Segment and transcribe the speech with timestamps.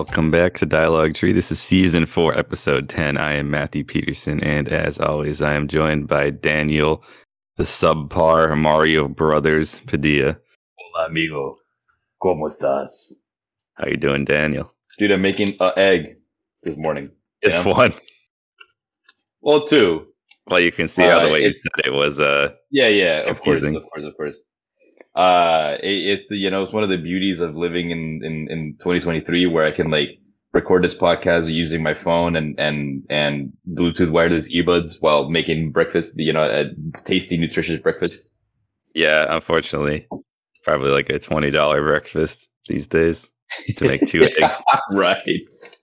[0.00, 1.34] Welcome back to Dialogue Tree.
[1.34, 3.18] This is season four, episode 10.
[3.18, 7.04] I am Matthew Peterson, and as always, I am joined by Daniel,
[7.58, 10.38] the subpar Mario Brothers Padilla.
[10.78, 11.58] Hola, amigo.
[12.18, 13.12] ¿Cómo estás?
[13.74, 14.72] How you doing, Daniel?
[14.98, 16.16] Dude, I'm making an egg
[16.62, 17.10] this morning.
[17.44, 17.70] Just Yeah.
[17.76, 17.92] one.
[19.42, 20.06] Well, two.
[20.48, 22.18] Well, you can see how the Uh, way you said it was.
[22.20, 24.38] Uh, Yeah, yeah, of course, of course, of course.
[25.14, 28.48] Uh, it, it's the, you know, it's one of the beauties of living in, in,
[28.50, 30.18] in 2023 where I can like
[30.52, 36.12] record this podcast using my phone and, and, and Bluetooth wireless earbuds while making breakfast,
[36.16, 36.64] you know, a
[37.04, 38.20] tasty, nutritious breakfast.
[38.94, 40.08] yeah, unfortunately,
[40.64, 43.28] probably like a twenty dollar breakfast these days
[43.76, 44.60] to make two eggs.
[44.92, 45.22] right,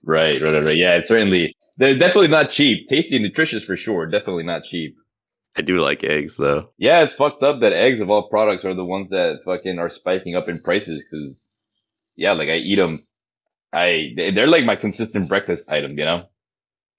[0.04, 0.76] right, right, right, right.
[0.76, 2.86] Yeah, it's certainly, they're definitely not cheap.
[2.88, 4.06] Tasty and nutritious for sure.
[4.06, 4.96] Definitely not cheap.
[5.56, 6.70] I do like eggs though.
[6.78, 9.88] Yeah, it's fucked up that eggs of all products are the ones that fucking are
[9.88, 11.42] spiking up in prices because,
[12.16, 13.00] yeah, like I eat them.
[13.72, 16.26] I they're like my consistent breakfast item, you know.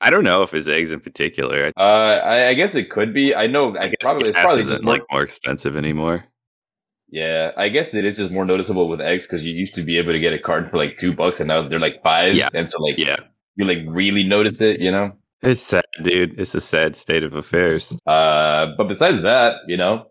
[0.01, 1.71] I don't know if it's eggs in particular.
[1.77, 3.35] Uh, I, I guess it could be.
[3.35, 3.75] I know.
[3.75, 6.25] I, I guess probably it's probably isn't more, like more expensive anymore.
[7.09, 7.51] yeah.
[7.57, 10.13] I guess it is just more noticeable with eggs because you used to be able
[10.13, 12.35] to get a carton for like two bucks and now they're like five.
[12.35, 12.49] Yeah.
[12.53, 13.17] and so like Yeah,
[13.55, 15.13] you like really notice it, you know.
[15.41, 16.39] It's sad, dude.
[16.39, 17.95] It's a sad state of affairs.
[18.05, 20.07] Uh, but besides that, you know,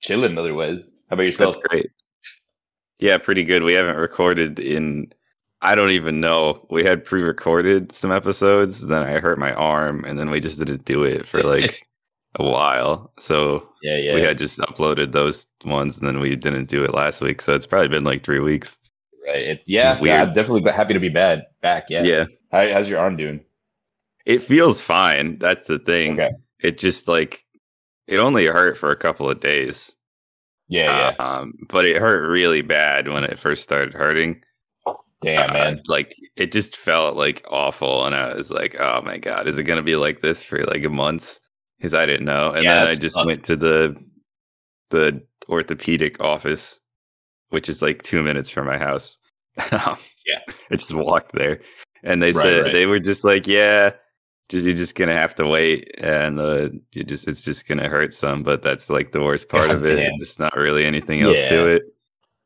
[0.00, 0.94] chilling otherwise.
[1.08, 1.54] How about yourself?
[1.54, 1.90] That's great.
[2.98, 3.62] Yeah, pretty good.
[3.62, 5.12] We haven't recorded in
[5.60, 6.66] I don't even know.
[6.70, 10.84] We had pre-recorded some episodes, then I hurt my arm, and then we just didn't
[10.84, 11.86] do it for like
[12.36, 13.12] a while.
[13.18, 14.14] So Yeah, yeah.
[14.14, 17.42] we had just uploaded those ones, and then we didn't do it last week.
[17.42, 18.78] So it's probably been like three weeks.
[19.26, 19.42] right.
[19.42, 19.96] It's yeah.
[19.96, 20.22] It's yeah.
[20.22, 21.86] I'm definitely happy to be bad back.
[21.88, 22.02] Yeah.
[22.04, 22.24] yeah.
[22.52, 23.40] How, how's your arm doing?
[24.28, 25.38] It feels fine.
[25.38, 26.20] That's the thing.
[26.20, 26.30] Okay.
[26.60, 27.44] It just like
[28.06, 29.94] it only hurt for a couple of days.
[30.68, 31.24] Yeah, yeah.
[31.24, 34.44] Um, but it hurt really bad when it first started hurting.
[35.22, 35.82] Damn, Uh, man.
[35.88, 39.64] like it just felt like awful, and I was like, "Oh my god, is it
[39.64, 41.40] gonna be like this for like a month?"
[41.78, 43.26] Because I didn't know, and Yeah, then I just nuts.
[43.26, 43.96] went to the
[44.90, 46.78] the orthopedic office,
[47.48, 49.16] which is like two minutes from my house.
[50.26, 50.40] Yeah.
[50.70, 51.60] I just walked there,
[52.02, 52.72] and they Right, said right.
[52.72, 53.92] they were just like, "Yeah,
[54.48, 58.14] just you're just gonna have to wait, and uh, you just it's just gonna hurt
[58.14, 60.10] some, but that's like the worst part God of it.
[60.18, 61.82] It's not really anything else to it."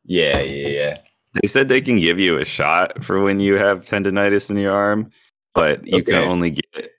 [0.04, 0.94] Yeah, yeah, yeah.
[1.40, 4.74] They said they can give you a shot for when you have tendonitis in your
[4.74, 5.10] arm,
[5.54, 6.90] but you can only get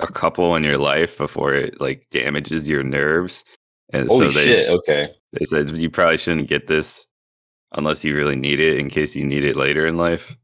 [0.00, 3.44] a couple in your life before it like damages your nerves.
[3.92, 4.70] And Holy so they shit.
[4.70, 5.08] Okay.
[5.32, 7.06] they said you probably shouldn't get this
[7.72, 10.36] unless you really need it in case you need it later in life.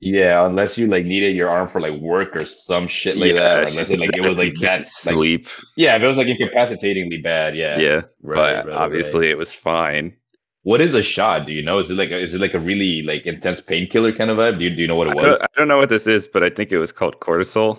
[0.00, 3.58] Yeah, unless you like needed your arm for like work or some shit like that.
[3.58, 4.78] or Unless it, like it was like can't that.
[4.78, 5.48] Like, sleep.
[5.76, 7.56] yeah, if it was like incapacitatingly bad.
[7.56, 7.78] Yeah.
[7.78, 9.30] Yeah, Right, but right, obviously right.
[9.30, 10.14] it was fine.
[10.64, 11.46] What is a shot?
[11.46, 11.78] Do you know?
[11.78, 14.58] Is it like a, is it like a really like intense painkiller kind of vibe?
[14.58, 15.40] Do you, do you know what I it don't, was?
[15.40, 17.78] I don't know what this is, but I think it was called cortisol.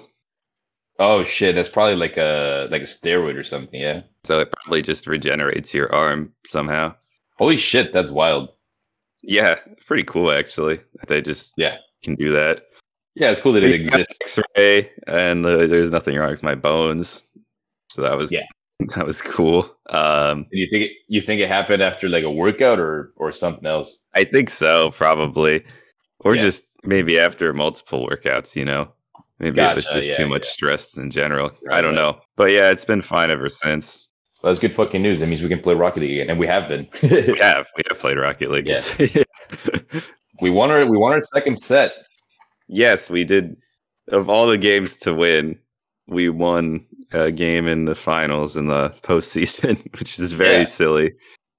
[1.00, 3.80] Oh shit, that's probably like a like a steroid or something.
[3.80, 4.02] Yeah.
[4.24, 6.96] So it probably just regenerates your arm somehow.
[7.38, 8.50] Holy shit, that's wild.
[9.22, 9.56] Yeah,
[9.86, 10.80] pretty cool actually.
[11.08, 11.78] They just Yeah.
[12.04, 12.62] Can do that.
[13.16, 14.38] Yeah, it's cool that it exists.
[14.38, 17.24] X-ray, and uh, there's nothing wrong with my bones.
[17.90, 18.44] So that was Yeah.
[18.96, 19.76] that was cool.
[19.90, 23.32] Um, Do you think it, you think it happened after like a workout or or
[23.32, 23.98] something else?
[24.14, 25.66] I think so, probably,
[26.20, 26.44] or Yeah.
[26.44, 28.56] just maybe after multiple workouts.
[28.56, 28.92] You know,
[29.40, 31.52] maybe it was just yeah, too much stress in general.
[31.72, 34.08] I don't know, but yeah, it's been fine ever since.
[34.44, 35.22] Well, that's good fucking news.
[35.22, 36.88] That means we can play Rocket League again, and we have been.
[37.02, 38.68] We have we have played Rocket League.
[38.70, 39.24] Yeah.
[40.42, 42.06] We won our we won our second set.
[42.68, 43.56] yes, we did.
[44.10, 45.60] Of all the games to win,
[46.08, 50.66] we won a game in the finals in the postseason, which is very Yeah.
[50.66, 51.12] silly.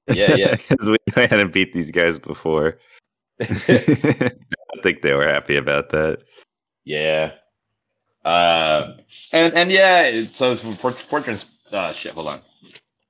[0.09, 0.55] Yeah, yeah.
[0.69, 2.78] because we hadn't beat these guys before.
[3.41, 3.47] I
[4.83, 6.21] think they were happy about that.
[6.84, 7.33] yeah.
[8.25, 8.97] Uh,
[9.33, 10.22] and and yeah.
[10.34, 12.13] So for for trans, uh, shit.
[12.15, 12.41] Hold on.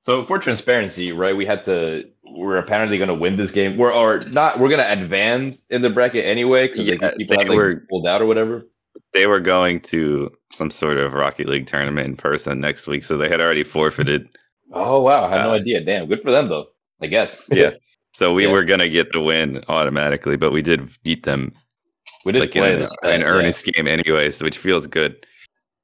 [0.09, 1.37] So for transparency, right?
[1.37, 2.03] We had to.
[2.31, 3.77] We're apparently going to win this game.
[3.77, 4.59] We're or not.
[4.59, 7.55] We're going to advance in the bracket anyway because Yeah, like, people they have like
[7.57, 8.65] were- pulled out or whatever.
[9.13, 13.17] They were going to some sort of Rocket League tournament in person next week, so
[13.17, 14.27] they had already forfeited.
[14.73, 15.25] Oh wow!
[15.25, 15.81] I had no Uh, idea.
[15.81, 16.65] Damn, good for them though.
[17.03, 17.45] I guess.
[17.51, 17.71] Yeah.
[18.13, 18.51] So we Yeah.
[18.51, 21.53] were gonna get the win automatically, but we did beat them
[22.25, 22.95] we did like in play an, this.
[23.03, 25.23] an earnest game anyways, which feels good.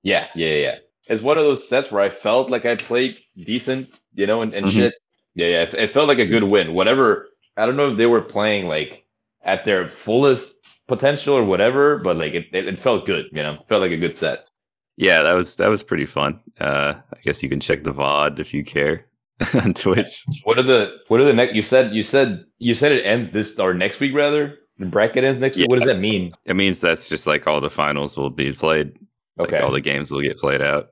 [0.02, 0.76] Yeah, yeah, yeah.
[1.08, 4.54] It's one of those sets where I felt like I played decent, you know, and,
[4.54, 4.72] and Mhm.
[4.72, 4.94] shit.
[5.36, 5.62] Yeah, yeah.
[5.64, 6.74] It, it felt like a good win.
[6.74, 7.28] Whatever.
[7.58, 9.06] I don't know if they were playing like
[9.44, 10.56] at their fullest
[10.88, 13.54] potential or whatever, but like it, it, it felt good, you know.
[13.54, 14.50] It felt like a good set.
[14.98, 16.40] Yeah, that was that was pretty fun.
[16.60, 19.06] Uh, I guess you can check the VOD if you care
[19.62, 20.24] on Twitch.
[20.44, 21.54] What are the what are the next?
[21.54, 24.58] You said you said you said it ends this or next week rather.
[24.78, 25.70] The bracket ends next week.
[25.70, 26.32] What does that mean?
[26.46, 28.98] It means that's just like all the finals will be played.
[29.40, 29.56] Okay.
[29.58, 30.90] Like all the games will get played out.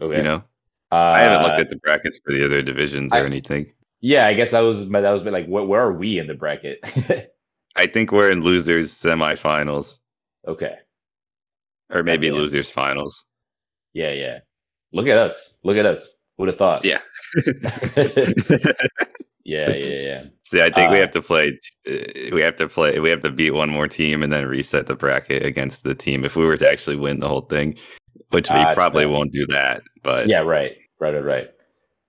[0.00, 0.18] okay.
[0.18, 0.42] You know,
[0.92, 3.72] uh, I haven't looked at the brackets for the other divisions or I- anything.
[4.00, 6.78] Yeah, I guess that was that was like, where, where are we in the bracket?
[7.76, 9.98] I think we're in losers semifinals
[10.46, 10.76] okay.
[11.90, 12.34] or maybe Yeah.
[12.34, 13.24] losers finals.
[13.94, 14.38] Yeah, yeah.
[14.92, 15.56] Look at us.
[15.64, 16.14] Look at us.
[16.36, 16.84] Who would have thought.
[16.84, 17.00] Yeah.
[19.44, 20.24] yeah, yeah, yeah.
[20.42, 21.58] See, I think we Uh, have to play.
[21.88, 22.98] uh, We have to play.
[22.98, 26.24] We have to beat one more team and then reset the bracket against the team
[26.24, 27.76] if we were to actually win the whole thing,
[28.30, 29.10] which we Ah, probably yeah.
[29.10, 29.82] won't do that.
[30.02, 30.76] But Yeah, right.
[30.98, 31.48] Right, right, right.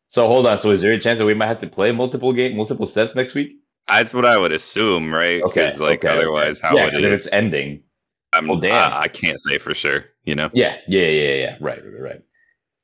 [0.09, 0.57] So hold on.
[0.57, 3.15] So is there a chance that we might have to play multiple game, multiple sets
[3.15, 3.51] next week?
[3.87, 5.41] that's what I would assume, right?
[5.43, 5.71] Okay.
[5.77, 6.17] like okay, okay.
[6.17, 7.03] otherwise, how yeah, would it?
[7.05, 7.83] if it's ending?
[8.33, 8.73] I'm, well, damn.
[8.91, 10.05] I, I can't say for sure.
[10.23, 11.57] You know, Yeah, yeah, yeah, yeah.
[11.61, 12.21] Right, right, right.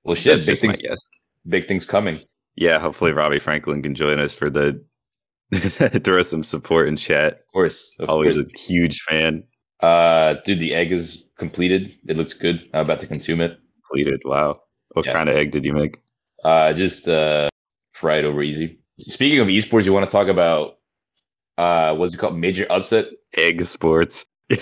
[0.05, 0.33] Well, shit.
[0.37, 1.09] that's Big things, guess.
[1.47, 2.21] big things coming.
[2.55, 4.81] Yeah, hopefully Robbie Franklin can join us for the
[6.03, 7.33] throw some support in chat.
[7.33, 7.91] Of course.
[7.99, 8.51] Of Always course.
[8.53, 9.43] a huge fan.
[9.83, 11.97] Uh, dude, the egg is completed.
[12.07, 12.62] It looks good.
[12.74, 13.59] I'm about to consume it.
[13.88, 14.21] Completed.
[14.24, 14.62] Wow.
[14.94, 15.12] What Yeah.
[15.12, 15.97] kind of egg did you make?
[16.44, 17.50] Uh, just uh,
[17.94, 18.80] fried over easy.
[19.00, 20.77] Speaking of esports, you want to talk about
[21.57, 22.38] uh, what's it called?
[22.38, 23.07] Major upset.
[23.35, 24.25] Egg sports.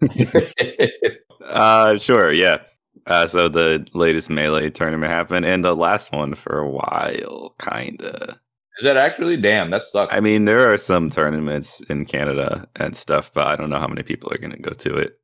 [1.44, 2.58] uh sure, yeah.
[3.06, 8.36] Uh so the latest melee tournament happened and the last one for a while, kinda.
[8.78, 9.36] Is that actually?
[9.36, 10.14] Damn, that sucks.
[10.14, 13.88] I mean, there are some tournaments in Canada and stuff, but I don't know how
[13.88, 15.18] many people are gonna go to it.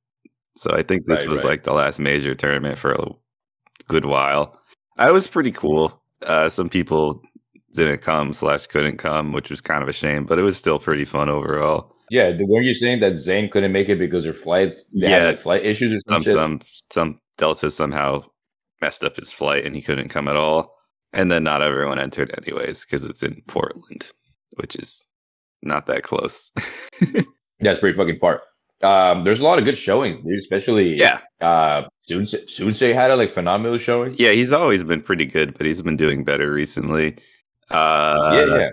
[0.56, 1.46] So I think this Right, was right.
[1.48, 3.06] like the last major tournament for a
[3.88, 4.58] good while.
[4.98, 6.00] I was pretty cool.
[6.22, 7.22] Uh some people
[7.74, 10.78] didn't come slash couldn't come, which was kind of a shame, but it was still
[10.78, 11.92] pretty fun overall.
[12.10, 14.84] Yeah, weren't you saying that Zain couldn't make it because her flights?
[14.92, 15.18] They Yeah.
[15.18, 16.60] had like flight issues or some some some
[16.90, 18.22] some Delta somehow
[18.80, 20.73] messed up his flight and he couldn't come at all.
[21.14, 24.10] And then not everyone entered anyways because it's in Portland,
[24.56, 25.04] which is
[25.62, 26.50] not that close.
[27.60, 28.42] That's pretty fucking far.
[28.82, 30.38] Um, there's a lot of good showings, dude.
[30.38, 34.14] Especially yeah, uh, Soonsay Soonsay had a like phenomenal showing.
[34.18, 37.16] yeah, he's always been pretty good, but he's been doing better recently.
[37.70, 38.68] Uh, yeah, yeah.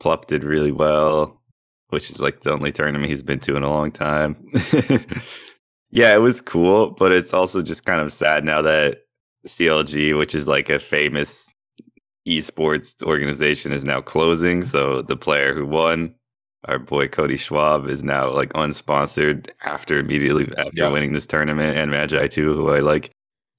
[0.00, 1.40] Plup did really well,
[1.88, 4.36] which is like the only tournament he's been to in a long time.
[5.90, 8.98] yeah, it was cool, but it's also just kind of sad now that
[9.46, 11.50] CLG, which is like a famous
[12.28, 14.62] esports organization, is now closing.
[14.62, 16.14] So the player who won,
[16.66, 20.90] our boy Cody Schwab, is now like unsponsored after immediately after Yeah.
[20.90, 23.10] winning this tournament, and Magi too, who I like.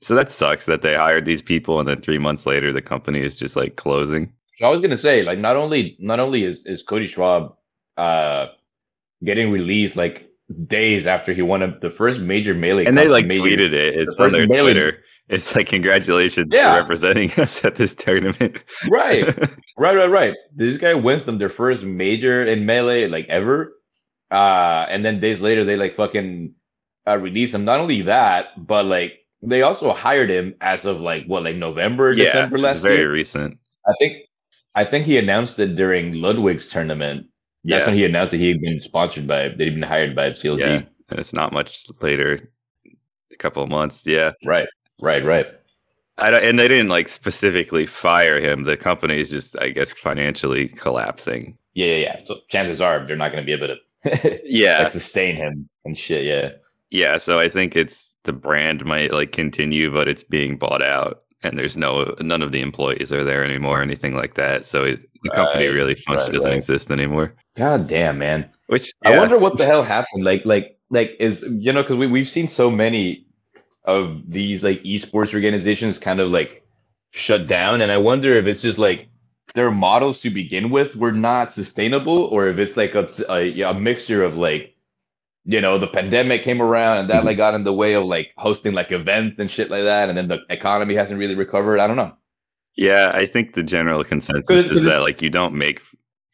[0.01, 3.19] So that sucks that they hired these people, and then three months later, the company
[3.19, 4.31] is just like closing.
[4.57, 7.53] So I was gonna say, like, not only not only is, is Cody Schwab
[7.97, 8.47] uh
[9.25, 10.25] getting released like
[10.67, 13.95] days after he won a, the first major melee, and they like major- tweeted it.
[13.95, 14.97] It's the on their melee- Twitter.
[15.29, 16.73] It's like congratulations Yeah.
[16.73, 18.63] for representing us at this tournament.
[18.89, 19.25] right,
[19.77, 20.33] right, right, right.
[20.55, 23.73] This guy wins them their first major in melee like ever,
[24.31, 26.53] uh, and then days later they like fucking
[27.07, 27.63] uh, release him.
[27.65, 32.11] Not only that, but like they also hired him as of like what like November,
[32.11, 33.11] yeah, December it's last very year.
[33.11, 33.57] recent.
[33.87, 34.17] I think
[34.75, 37.27] I think he announced it during Ludwig's tournament.
[37.65, 37.85] That's Yeah.
[37.87, 40.59] when he announced that he had been sponsored by that he'd been hired by CLG.
[40.59, 42.51] Yeah, and it's not much later,
[43.31, 44.03] a couple of months.
[44.05, 44.67] Yeah, Right,
[44.99, 45.47] right, right.
[46.17, 48.63] I don't, and they didn't like specifically fire him.
[48.63, 51.57] The company is just, I guess, financially collapsing.
[51.73, 52.19] Yeah, yeah, yeah.
[52.25, 55.97] So chances are they're not going to be able to Yeah, like, sustain him and
[55.97, 56.25] shit.
[56.25, 56.51] Yeah,
[56.91, 57.17] yeah.
[57.17, 61.57] So I think it's the brand might like continue, but it's being bought out, and
[61.57, 64.65] there's no none of the employees are there anymore, or anything like that.
[64.65, 66.57] So it, the company Right, really right, doesn't right.
[66.57, 67.33] exist anymore.
[67.57, 68.49] god damn, man.
[68.67, 70.23] Which I wonder what the hell happened.
[70.23, 73.25] Like, like, like is you know because we we've seen so many
[73.85, 76.65] of these like esports organizations kind of like
[77.11, 79.07] shut down, and I wonder if it's just like
[79.55, 83.73] their models to begin with were not sustainable, or if it's like a a, a
[83.73, 84.75] mixture of like
[85.45, 88.29] you know the pandemic came around and that like got in the way of like
[88.37, 91.79] hosting like events and shit like that, and then the economy hasn't really recovered.
[91.79, 92.13] I don't know.
[92.75, 95.81] Yeah, I think the general consensus is that like you don't make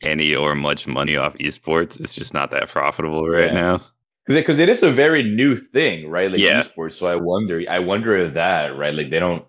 [0.04, 2.00] any or much money off esports.
[2.00, 3.54] It's just not that profitable right Yeah.
[3.54, 3.82] now.
[4.28, 6.32] Because it is a very new thing, right?
[6.32, 6.64] Like Yeah.
[6.64, 6.94] esports.
[6.94, 8.94] So I wonder, I wonder if that, right?
[8.94, 9.44] Like they don't,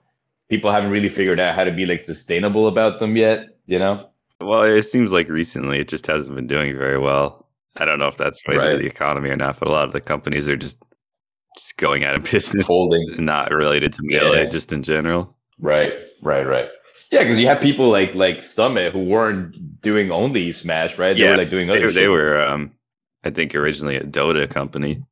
[0.51, 3.49] people haven't really figured out how to be like sustainable about them yet.
[3.67, 4.09] You know?
[4.41, 7.47] Well, it seems like recently it just hasn't been doing very well.
[7.79, 8.73] I don't know if that's related Right.
[8.73, 10.79] to the economy or not, but a lot of the companies are just
[11.57, 13.07] just going out of business, Folding.
[13.25, 14.51] not related to melee, Yeah.
[14.51, 15.35] just in general.
[15.59, 15.93] Right,
[16.23, 16.69] right, right.
[17.11, 21.17] Yeah, because you have people like like Summit who weren't doing only Smash, right?
[21.17, 21.91] They Yeah, were like doing other.
[21.91, 22.11] they shit.
[22.11, 22.73] were, um,
[23.27, 25.03] I think, originally a Dota company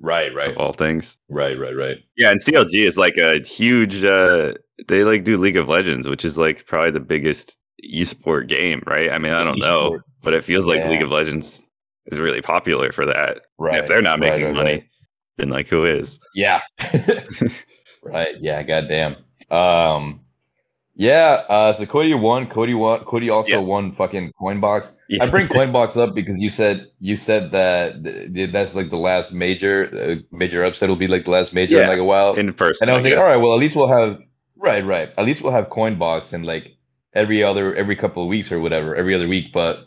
[0.00, 1.16] right, right, of all things.
[1.28, 1.98] right, right, right.
[2.16, 4.04] Yeah, and CLG is like a huge.
[4.04, 4.54] uh
[4.86, 7.56] They like do League of Legends, which is like probably the biggest
[7.94, 9.10] esport game, right?
[9.10, 10.90] I mean, I don't know, but it feels like Yeah.
[10.90, 11.62] League of Legends
[12.06, 13.42] is really popular for that.
[13.58, 13.74] Right.
[13.74, 14.88] And if they're not right, making right, money, right.
[15.36, 16.18] then like who is?
[16.34, 16.60] Yeah.
[18.02, 18.36] right.
[18.40, 18.62] Yeah.
[18.62, 19.16] Goddamn.
[19.50, 20.20] Um.
[20.98, 21.44] Yeah.
[21.48, 21.72] Uh.
[21.72, 22.48] So Cody won.
[22.48, 23.04] Cody won.
[23.04, 23.58] Cody also Yeah.
[23.58, 24.90] won fucking Coinbox.
[25.08, 25.22] Yeah.
[25.24, 28.96] I bring Coinbox up because you said you said that th- th- that's like the
[28.98, 29.88] last major
[30.20, 32.34] uh, major upset will be like the last major in like a while.
[32.34, 32.88] in person.
[32.88, 33.22] And I was like, guess.
[33.22, 34.18] all right, well, at least we'll have
[34.56, 35.10] right, right.
[35.16, 36.76] At least we'll have Coinbox in like
[37.14, 39.52] every other every couple of weeks or whatever, every other week.
[39.52, 39.86] But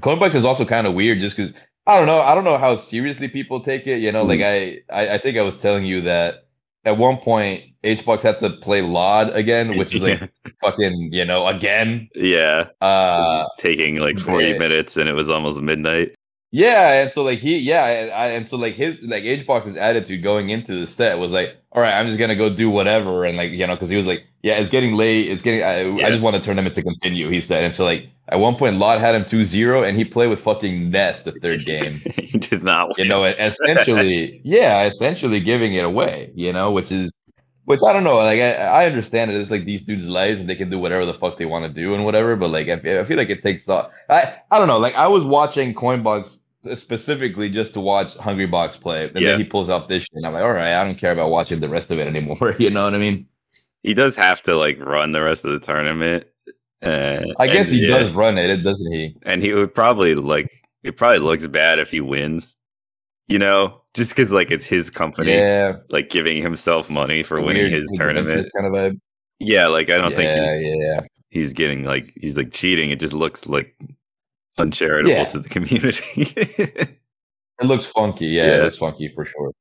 [0.00, 1.52] Coinbox is also kind of weird, just because
[1.86, 2.20] I don't know.
[2.20, 3.98] I don't know how seriously people take it.
[3.98, 6.41] You know, like I, I I think I was telling you that
[6.84, 10.52] at one point HBox had to play lloD again, which is like yeah.
[10.60, 12.08] fucking you know again.
[12.14, 12.68] yeah.
[12.80, 14.58] Uh, taking like 40 yeah.
[14.58, 16.14] minutes and it was almost midnight.
[16.52, 20.22] Yeah, and so like he, yeah, and, I, and so like his like HBox's attitude
[20.22, 23.36] going into the set was like, all right, I'm just gonna go do whatever, and
[23.36, 26.06] like you know, because he was like, yeah, it's getting late, it's getting, I, Yeah.
[26.06, 28.76] I just want the tournament to continue, he said, and so like at one point,
[28.76, 32.62] lloD had him 2-0, and he played with fucking Ness the third game, he did
[32.62, 37.10] not you know, essentially, yeah, essentially giving it away, you know, which is.
[37.64, 39.40] Which I don't know, like I, I understand it.
[39.40, 41.72] It's like these dudes' lives, and they can do whatever the fuck they want to
[41.72, 42.34] do and whatever.
[42.34, 43.68] But like, I, I feel like it takes.
[43.68, 44.80] I I don't know.
[44.80, 46.38] Like I was watching Coinbox
[46.74, 49.32] specifically just to watch Hungrybox play, and Yeah.
[49.32, 50.12] then he pulls out this shit.
[50.14, 52.54] And I'm like, all right, I don't care about watching the rest of it anymore.
[52.58, 53.26] You know what I mean?
[53.82, 56.24] he does have to like run the rest of the tournament.
[56.82, 59.16] Uh, I guess and, he yeah, does run it, doesn't he?
[59.22, 60.50] and he would probably like
[60.82, 62.56] it probably looks bad if he wins,
[63.28, 67.70] you know, just because like it's his company, Yeah, like giving himself money for winning
[67.70, 68.48] his tournament.
[68.54, 69.00] kind of vibe.
[69.40, 71.00] Yeah, like I don't yeah, think he's yeah,
[71.30, 72.90] he's getting like he's like cheating.
[72.90, 73.76] It just looks like
[74.58, 75.24] uncharitable Yeah.
[75.24, 76.98] to the community.
[77.60, 78.26] It looks funky.
[78.26, 78.56] Yeah, Yeah.
[78.56, 79.52] it looks funky for sure.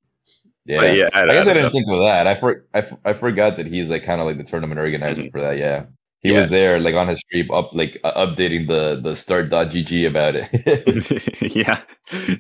[0.66, 0.78] Yeah.
[0.80, 1.70] But yeah, I, I guess I don't didn't know.
[1.72, 2.26] think of that.
[2.26, 5.24] I for, I, f- I forgot that he's like kind of like the tournament organizer
[5.24, 5.32] Mhm.
[5.32, 5.58] for that.
[5.60, 5.86] Yeah,
[6.22, 6.40] he Yeah.
[6.40, 10.50] was there like on his stream up like uh, updating the the start.gg about it.
[11.56, 11.82] yeah.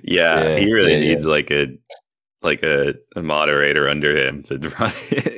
[0.03, 1.10] yeah, Yeah, He really yeah, yeah.
[1.10, 1.67] needs like a
[2.41, 4.91] like a, a moderator under him to run.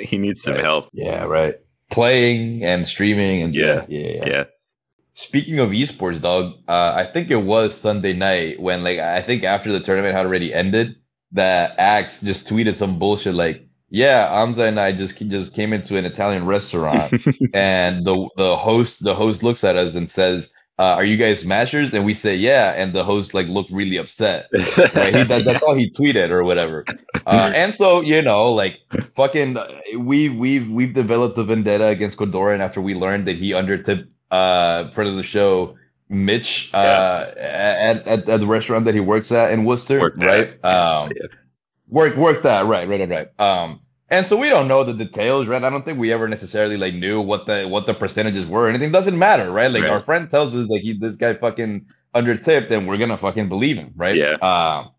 [0.06, 0.64] he needs some Right.
[0.64, 0.88] help.
[0.94, 1.56] yeah, right.
[1.92, 4.00] Playing and streaming and yeah, Yeah.
[4.00, 4.26] yeah, yeah.
[4.28, 4.44] Yeah.
[5.16, 9.44] Speaking of esports, dog, uh, I think it was Sunday night when like I think
[9.44, 10.96] after the tournament had already ended,
[11.34, 15.98] that Axe just tweeted some bullshit like, "Yeah, Anza and I just just came into
[15.98, 17.14] an Italian restaurant."
[17.54, 21.42] and the the host the host looks at us and says, uh, "Are you guys
[21.42, 24.48] smashers?" And we say, "Yeah." And the host like looked really upset.
[24.96, 25.16] Right?
[25.16, 26.86] He, that, that's all he tweeted or whatever.
[27.28, 28.80] Uh, and so you know, like
[29.16, 29.58] fucking,
[30.00, 34.90] we we've we've developed a vendetta against Kodorin after we learned that he undertipped uh
[34.92, 35.78] friend of the show.
[36.10, 40.64] Mitch uh, at, at at the restaurant that he works at in Worcester, right?
[40.64, 41.28] Um, yeah.
[41.88, 45.48] work work that right right right right um and so we don't know the details
[45.48, 48.70] right i don't think we ever necessarily like knew what the what the percentages were
[48.70, 49.92] anything doesn't matter right like Right.
[49.92, 53.78] our friend tells us like he this guy fucking undertipped and we're gonna fucking believe
[53.78, 54.34] him right Yeah.
[54.42, 54.92] um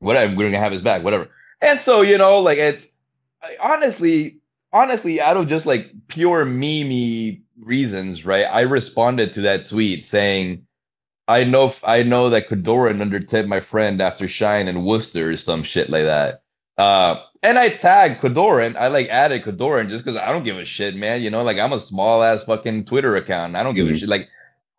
[0.00, 1.30] whatever we're gonna have his back whatever
[1.62, 2.88] and so you know like it's
[3.62, 4.40] honestly
[4.72, 10.66] honestly out of just like pure meme reasons right i responded to that tweet saying
[11.26, 15.62] I know I know that Kodorin undertipped my friend after Shine and Worcester or some
[15.62, 16.42] shit like that.
[16.76, 18.76] Uh, and I tagged Kodorin.
[18.76, 21.22] I like added Kodorin just because I don't give a shit, man.
[21.22, 23.56] You know, like I'm a small ass fucking Twitter account.
[23.56, 24.00] I don't give a Mhm.
[24.00, 24.08] shit.
[24.10, 24.28] Like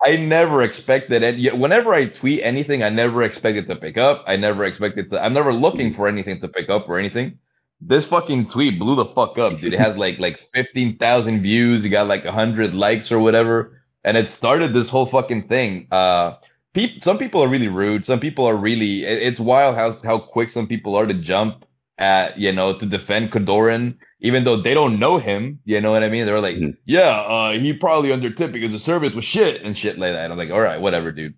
[0.05, 1.37] I never expected it.
[1.39, 4.23] Yeah, Whenever I tweet anything, I never expected to pick up.
[4.27, 5.23] I never expected to.
[5.23, 7.39] I'm never looking for anything to pick up or anything.
[7.81, 9.73] This fucking tweet blew the fuck up, dude.
[9.73, 11.83] It has like like fifteen thousand views.
[11.85, 15.87] It got like hundred likes or whatever and it started this whole fucking thing.
[15.91, 16.35] Uh,
[16.75, 18.05] peop- some people are really rude.
[18.05, 19.03] Some people are really.
[19.03, 21.65] it- it's wild how how quick some people are to jump
[21.97, 25.59] at you know to defend Kodorin, even though they don't know him.
[25.65, 26.25] You know what I mean?
[26.27, 26.77] They're like, Mhm.
[26.85, 30.29] yeah, uh, he probably undertipped because the service was shit and shit like that.
[30.31, 31.33] I'm like, all right, whatever, dude.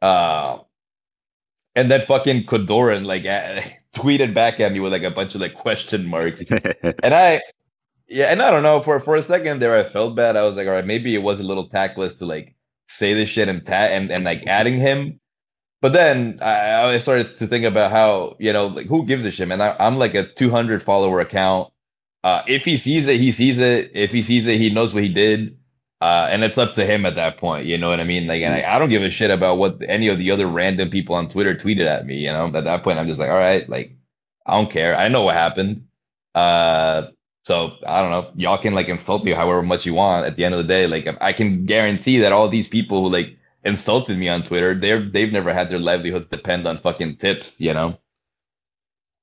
[0.00, 0.58] Uh,
[1.76, 3.22] and then fucking Kodorin like
[3.94, 6.42] tweeted back at me with like a bunch of like question marks.
[7.02, 7.42] And I,
[8.08, 8.80] yeah, and I don't know.
[8.80, 10.36] For for a second there, I felt bad.
[10.36, 12.54] I was like, all right, maybe it was a little tactless to like
[12.88, 15.20] say this shit and ta- and and like adding him.
[15.82, 19.30] But then I, I started to think about how you know, like who gives a
[19.30, 19.60] shit, man?
[19.60, 21.72] I, I'm like a 200 follower account.
[22.24, 23.92] Uh, if he sees it, he sees it.
[23.94, 25.58] If he sees it, he knows what he did.
[26.00, 27.66] Uh, and it's up to him at that point.
[27.66, 28.26] You know what I mean?
[28.26, 30.90] Like, and I, I don't give a shit about what any of the other random
[30.90, 32.16] people on Twitter tweeted at me.
[32.16, 33.96] You know, at that point, I'm just like, all right, like,
[34.44, 34.94] I don't care.
[34.96, 35.86] I know what happened.
[36.34, 37.08] Uh,
[37.44, 38.30] so I don't know.
[38.34, 40.26] Y'all can like insult me however much you want.
[40.26, 43.08] At the end of the day, like I can guarantee that all these people who
[43.08, 47.60] like insulted me on Twitter, they're they've never had their livelihoods depend on fucking tips.
[47.60, 47.98] You know, so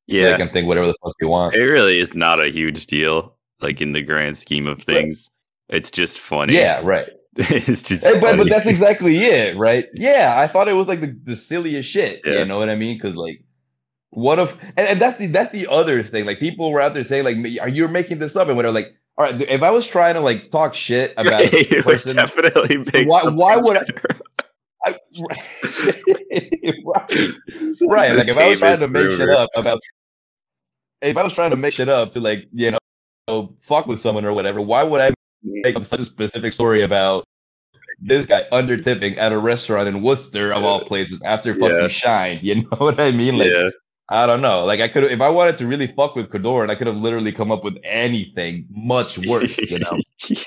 [0.08, 0.32] yeah.
[0.32, 1.54] they can think whatever the fuck they want.
[1.54, 5.30] It really is not a huge deal, like in the grand scheme of things.
[5.74, 6.54] It's just funny.
[6.54, 7.10] Yeah, right.
[7.36, 9.88] it's just but, but that's exactly it, right?
[9.96, 12.22] Yeah, I thought it was like the, the silliest shit.
[12.24, 12.40] Yeah.
[12.40, 12.96] You know what I mean?
[12.98, 13.44] Because like,
[14.12, 14.56] what if?
[14.78, 16.26] And, and that's the that's the other thing.
[16.26, 18.74] Like people were out there saying like, "Are you making this up?" And whatever.
[18.74, 21.96] Like, all right, if I was trying to like talk shit about a it would
[21.96, 23.86] person, definitely Why- why would I-
[24.86, 25.40] I, right,
[26.84, 27.16] like
[27.88, 28.14] right.
[28.18, 29.80] Like if I was trying to make shit up about,
[31.02, 32.72] if I was trying to make shit up to like you
[33.28, 36.84] know fuck with someone or whatever, why would I make up such a specific story
[36.84, 37.26] about
[38.00, 41.88] this guy under tipping at a restaurant in Worcester of all places after fucking Yeah.
[41.88, 42.40] Shine?
[42.44, 43.38] You know what I mean?
[43.38, 43.70] Like yeah,
[44.10, 44.64] I don't know.
[44.66, 47.32] Like I could, if I wanted to really fuck with Cador, I could have literally
[47.32, 49.58] come up with anything much worse.
[49.58, 50.00] You know?
[50.28, 50.44] yeah.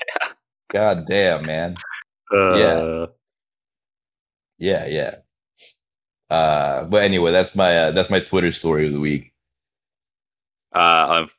[0.71, 1.75] God damn, man.
[2.31, 3.07] Uh,
[4.59, 5.15] Yeah, yeah.
[6.29, 9.31] Uh, but anyway, that's my uh, that's my Twitter story of the week.
[10.73, 11.31] Uh, unf-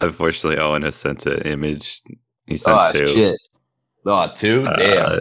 [0.00, 2.00] unfortunately, Owen has sent an image.
[2.52, 3.06] He sent Oh two.
[3.06, 3.40] shit!
[4.04, 4.62] Oh, two?
[4.64, 5.12] Damn.
[5.12, 5.18] Uh,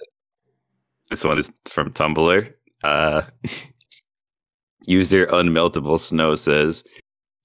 [1.09, 2.53] this one is from Tumblr.
[2.83, 3.21] Uh,
[4.85, 6.83] user Unmeltable Snow says,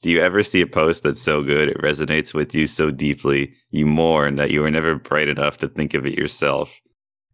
[0.02, 3.54] "Do you ever see a post that's so good it resonates with you so deeply
[3.70, 6.80] you mourn that you were never bright enough to think of it yourself?"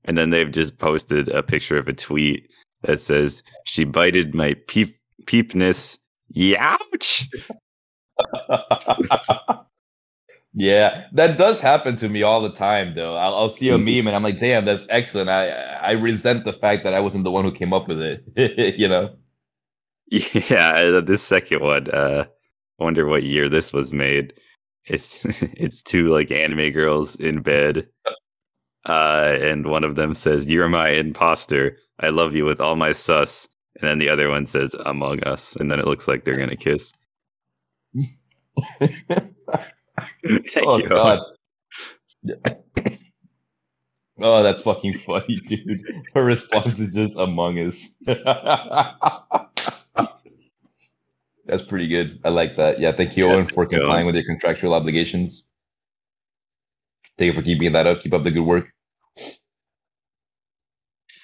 [0.05, 2.51] And then they've just posted a picture of a tweet
[2.83, 4.95] that says, "She bited my peep
[5.25, 5.97] peepness."
[6.37, 7.27] Youch!
[10.55, 13.17] yeah, that does happen to me all the time, though.
[13.17, 13.85] I'll, I'll see a Mhm.
[13.99, 17.25] meme and I'm like, "Damn, that's excellent." I I resent the fact that I wasn't
[17.25, 18.25] the one who came up with it.
[18.79, 19.17] you know?
[20.09, 21.91] Yeah, uh, this second one.
[21.91, 22.27] Uh,
[22.81, 24.35] I wonder what year this was made.
[24.87, 27.89] It's it's two like anime girls in bed,
[28.87, 31.79] uh, and one of them says, "You're my imposter.
[32.01, 33.49] I love you with all my sus,"
[33.81, 36.57] and then the other one says, "Among Us," and then it looks like they're gonna
[36.57, 36.93] kiss.
[40.27, 40.89] Thank oh you.
[40.89, 41.21] god.
[44.21, 45.83] oh, that's fucking funny, dude.
[46.15, 47.97] Her response is just Among Us.
[51.47, 52.21] that's pretty good.
[52.25, 52.79] I like that.
[52.81, 55.45] Yeah, thank you, Yeah, Owen, for you, complying with your contractual obligations.
[57.19, 58.01] Thank you for keeping that up.
[58.01, 58.67] Keep up the good work.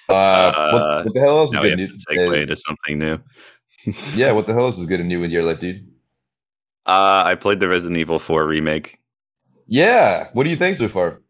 [0.07, 2.05] Uh, Uh, what, what the hell else is good news?
[2.09, 3.19] segue Uh, into something new.
[4.15, 5.87] yeah, what the hell else is good and new in your life, dude?
[6.85, 8.99] Uh, I played the Resident Evil 4 remake.
[9.67, 11.21] Yeah, what do you think so far?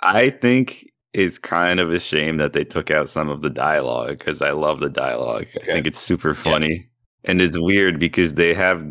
[0.00, 4.18] I think it's kind of a shame that they took out some of the dialogue
[4.18, 5.42] because I love the dialogue.
[5.56, 5.60] Okay.
[5.70, 6.88] I think it's super funny.
[7.24, 8.86] And it's weird because they have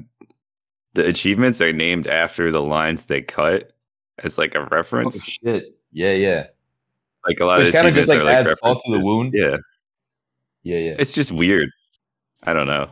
[0.93, 3.71] the achievements are named after the lines they cut
[4.19, 5.23] as like a Oh reference.
[5.23, 5.77] shit!
[5.93, 6.47] Yeah, yeah.
[7.25, 9.05] like a lot Which of kind of just like are like adds salt to the
[9.05, 9.31] wound.
[9.33, 9.57] Yeah,
[10.63, 10.95] Yeah, yeah.
[10.99, 11.69] it's just weird.
[12.43, 12.91] I don't know.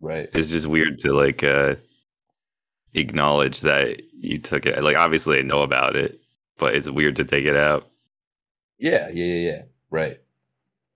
[0.00, 0.28] Right.
[0.32, 1.76] It's just weird to like uh
[2.94, 4.82] acknowledge that you took it.
[4.82, 6.20] Like obviously I know about it,
[6.58, 7.88] but it's weird to take it out.
[8.78, 9.62] Yeah, yeah, yeah, yeah.
[9.90, 10.20] Right.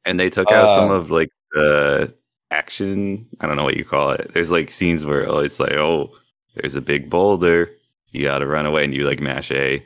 [0.05, 2.15] and they took out some Um, of like the
[2.51, 5.73] action i don't know what you call it there's like scenes where oh, it's like
[5.73, 6.11] oh
[6.55, 7.71] there's a big boulder
[8.11, 9.83] you gotta run away and you like mash a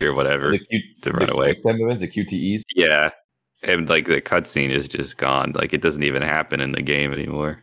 [0.00, 2.62] or whatever The Q, to run away time the QTEs.
[2.76, 3.10] yeah
[3.62, 7.12] and like the cutscene is just gone like it doesn't even happen in the game
[7.12, 7.62] anymore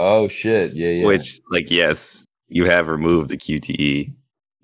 [0.00, 0.74] Oh shit!
[0.74, 1.06] Yeah, yeah.
[1.06, 4.10] which like yes you have removed the qte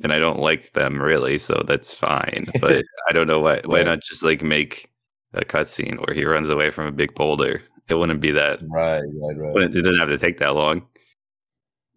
[0.02, 3.78] and i don't like them really so that's fine but i don't know why why
[3.78, 3.86] Right.
[3.86, 4.88] not just like make
[5.34, 9.02] a cutscene where he runs away from a big boulder it wouldn't be that right,
[9.02, 9.52] right, right.
[9.52, 10.86] But it didn't have to take that long.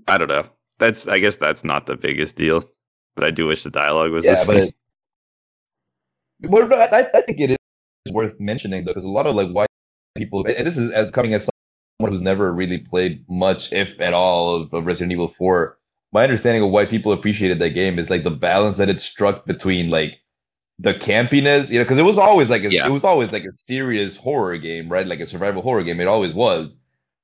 [0.07, 0.45] I don't know.
[0.79, 2.63] That's I guess that's not the biggest deal.
[3.15, 4.73] But I do wish the dialogue was yeah, the but same.
[6.41, 7.57] it, but I, I think it is
[8.11, 9.69] worth mentioning though, because a lot of like white
[10.17, 11.49] people, and this is as coming as
[11.99, 15.77] someone who's never really played much, if at all, of, of Resident Evil Four.
[16.11, 19.45] My understanding of why people appreciated that game is like the balance that it struck
[19.45, 20.19] between like
[20.79, 22.85] the campiness, you know, because it was always like a, Yeah.
[22.85, 25.07] it was always like a serious horror game, right?
[25.07, 25.99] Like a survival horror game.
[25.99, 26.77] It always was.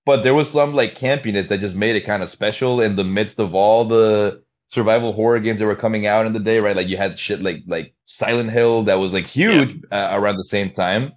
[0.06, 3.04] But there was some like campiness that just made it kind of special in the
[3.06, 6.76] midst of all the survival horror games that were coming out in the day, right?
[6.76, 10.44] Like you had shit like like Silent Hill that was like huge uh, around the
[10.44, 11.14] same time,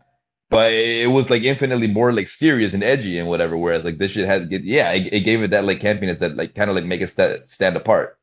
[0.50, 3.56] but it was like infinitely more like serious and edgy and whatever.
[3.56, 6.54] Whereas like this shit had, yeah, it, it gave it that like campiness that like
[6.54, 8.18] kind of like make it sta- stand apart.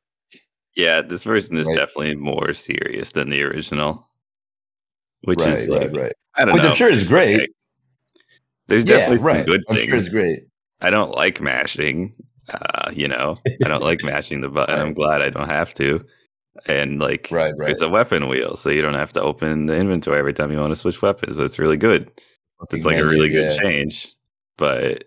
[0.75, 1.75] yeah, this version is Right.
[1.77, 4.07] definitely more serious than the original.
[5.25, 6.13] Which right, is like right, right.
[6.35, 6.53] I don't know.
[6.55, 6.69] Which know.
[6.69, 7.35] I'm sure is great.
[7.35, 7.47] Okay.
[8.67, 9.87] There's Yeah, definitely some good I'm things.
[9.87, 10.43] sure it's great.
[10.81, 12.13] I don't like mashing.
[12.49, 14.77] Uh, you know, I don't like mashing the button.
[14.79, 16.03] I'm glad I don't have to.
[16.67, 17.65] And like Right, right.
[17.67, 20.59] there's a weapon wheel, so you don't have to open the inventory every time you
[20.59, 21.35] want to switch weapons.
[21.37, 22.11] That's really good.
[22.71, 23.57] It's like a really good yeah.
[23.57, 24.13] change.
[24.57, 25.05] But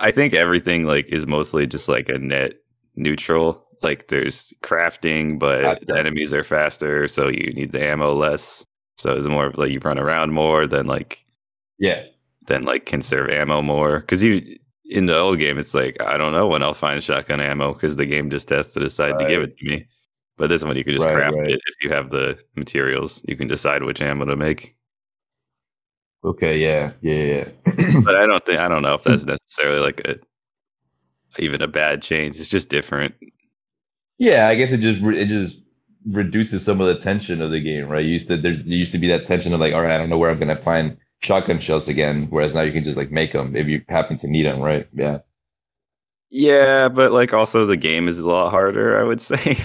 [0.00, 2.54] I think everything like is mostly just like a net
[2.96, 3.60] neutral.
[3.82, 8.64] like there's crafting, but the enemies are faster, so you need the ammo less.
[8.98, 11.24] So it's more like you run around more than like
[11.78, 12.04] Yeah.
[12.46, 14.00] than like conserve ammo more.
[14.00, 17.40] Because you in the old game, it's like I don't know when I'll find shotgun
[17.40, 19.86] ammo because the game just has to decide to give it to me.
[20.36, 21.50] But this one, you can just Right, craft right.
[21.50, 23.22] it if you have the materials.
[23.28, 24.76] You can decide which ammo to make.
[26.24, 26.58] Okay.
[26.58, 26.92] Yeah.
[27.02, 27.44] Yeah.
[27.66, 28.00] Yeah.
[28.04, 30.18] But I don't think I don't know if that's necessarily like a
[31.38, 32.38] even a bad change.
[32.38, 33.14] It's just different.
[34.18, 34.48] yeah.
[34.48, 35.60] I guess it just re- it just
[36.06, 38.04] reduces some of the tension of the game, right?
[38.04, 39.98] You used to there's there used to be that tension of like, all right, I
[39.98, 42.26] don't know where I'm gonna find shotgun shells again.
[42.30, 44.86] Whereas now you can just like make them if you happen to need them, right?
[44.92, 45.18] Yeah.
[46.30, 48.98] Yeah, but like also the game is a lot harder.
[48.98, 49.56] I would say.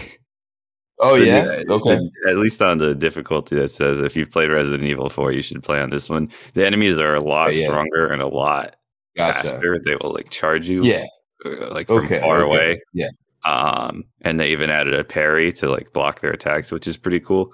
[0.99, 1.43] Oh The- yeah.
[1.43, 1.97] the- Okay.
[2.29, 5.63] at least on the difficulty that says if you've played Resident Evil 4, you should
[5.63, 6.29] play on this one.
[6.53, 7.65] The enemies are a lot Okay, yeah.
[7.65, 8.75] stronger and a lot
[9.17, 9.49] Gotcha.
[9.49, 9.79] faster.
[9.83, 11.05] They will like charge you, Yeah.
[11.45, 12.19] uh, like from Okay.
[12.19, 12.45] far okay.
[12.45, 12.81] away.
[12.93, 13.09] Yeah.
[13.45, 17.21] Um, and they even added a parry to like block their attacks, which is pretty
[17.21, 17.53] cool.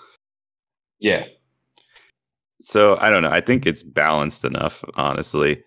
[0.99, 1.25] Yeah.
[2.65, 3.29] So I don't know.
[3.29, 5.63] I think it's balanced enough, honestly.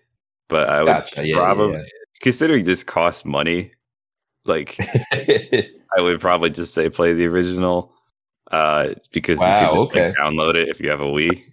[0.49, 1.27] But I would Gotcha.
[1.27, 1.37] Yeah.
[1.37, 1.83] probably yeah,
[2.21, 3.71] considering this costs money.
[4.45, 4.77] Like.
[5.97, 7.91] I would probably just say play the original,
[8.51, 10.07] uh, because Wow, you could just okay.
[10.09, 11.43] like, download it if you have a Wii.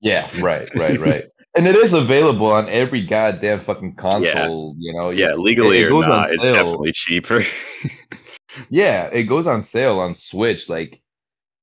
[0.00, 1.24] Yeah, right, right, right.
[1.56, 5.10] and it is available on every goddamn fucking console, you know.
[5.10, 7.42] Yeah, legally it or not, it's definitely cheaper.
[8.68, 11.01] Yeah, it goes on sale on Switch like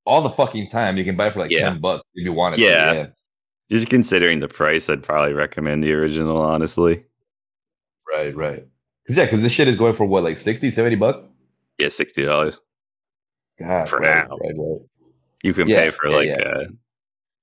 [0.05, 0.97] all the fucking time.
[0.97, 1.69] You can buy for like Yeah.
[1.69, 2.61] 10 bucks if you want it.
[2.61, 2.91] Yeah.
[2.93, 3.07] To, yeah.
[3.69, 6.37] just considering the price, I'd probably recommend the original.
[6.41, 7.05] Honestly,
[8.11, 8.65] Right, right.
[9.07, 11.31] Cuz yeah, cuz this shit is going for what like 60, 70 bucks?
[11.77, 12.59] yeah, sixty dollars.
[13.59, 14.37] God, For right, now.
[14.37, 14.81] right, right.
[15.43, 16.39] You can Yeah, pay for like yeah.
[16.41, 16.63] uh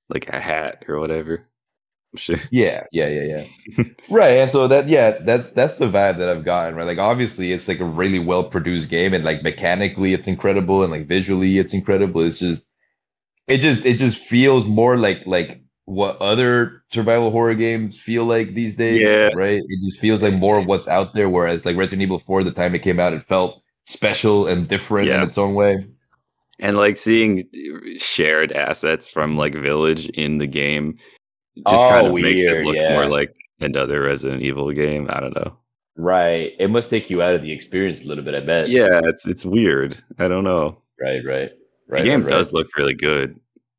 [0.09, 1.47] like a hat or whatever.
[2.17, 2.37] Sure.
[2.51, 3.45] Yeah, yeah, yeah,
[3.77, 3.85] yeah.
[4.11, 6.87] right, and so that yeah, that's that's the vibe that I've gotten, right?
[6.87, 10.91] Like obviously it's like a really well produced game and like mechanically it's incredible and
[10.93, 12.23] like visually it's incredible.
[12.23, 12.67] It's just
[13.47, 18.55] it just it just feels more like like what other survival horror games feel like
[18.55, 19.29] these days, Yeah.
[19.35, 19.61] right?
[19.65, 22.51] It just feels like more of what's out there whereas like Resident Evil 4 the
[22.53, 25.87] time it came out it felt special and different in its own way.
[26.59, 27.45] And like seeing
[27.99, 30.99] shared assets from like Village in the game
[31.57, 32.95] just Oh, kind of makes it look yeah.
[32.95, 35.07] more like another Resident Evil game.
[35.11, 35.57] I don't know.
[35.97, 36.53] Right.
[36.59, 38.69] It must take you out of the experience a little bit, I bet.
[38.69, 39.97] Yeah, it's it's weird.
[40.19, 40.79] I don't know.
[41.01, 41.51] Right, right.
[41.89, 42.03] Right.
[42.03, 43.39] The game right, does look really good.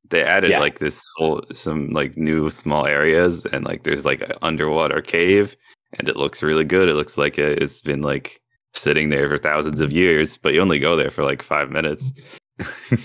[0.09, 0.59] They added Yeah.
[0.59, 5.55] like this whole some like new small areas and like there's like an underwater cave
[5.99, 6.89] and it looks really good.
[6.89, 8.41] It looks like it, it's been like
[8.73, 12.11] sitting there for thousands of years, but you only go there for like five minutes.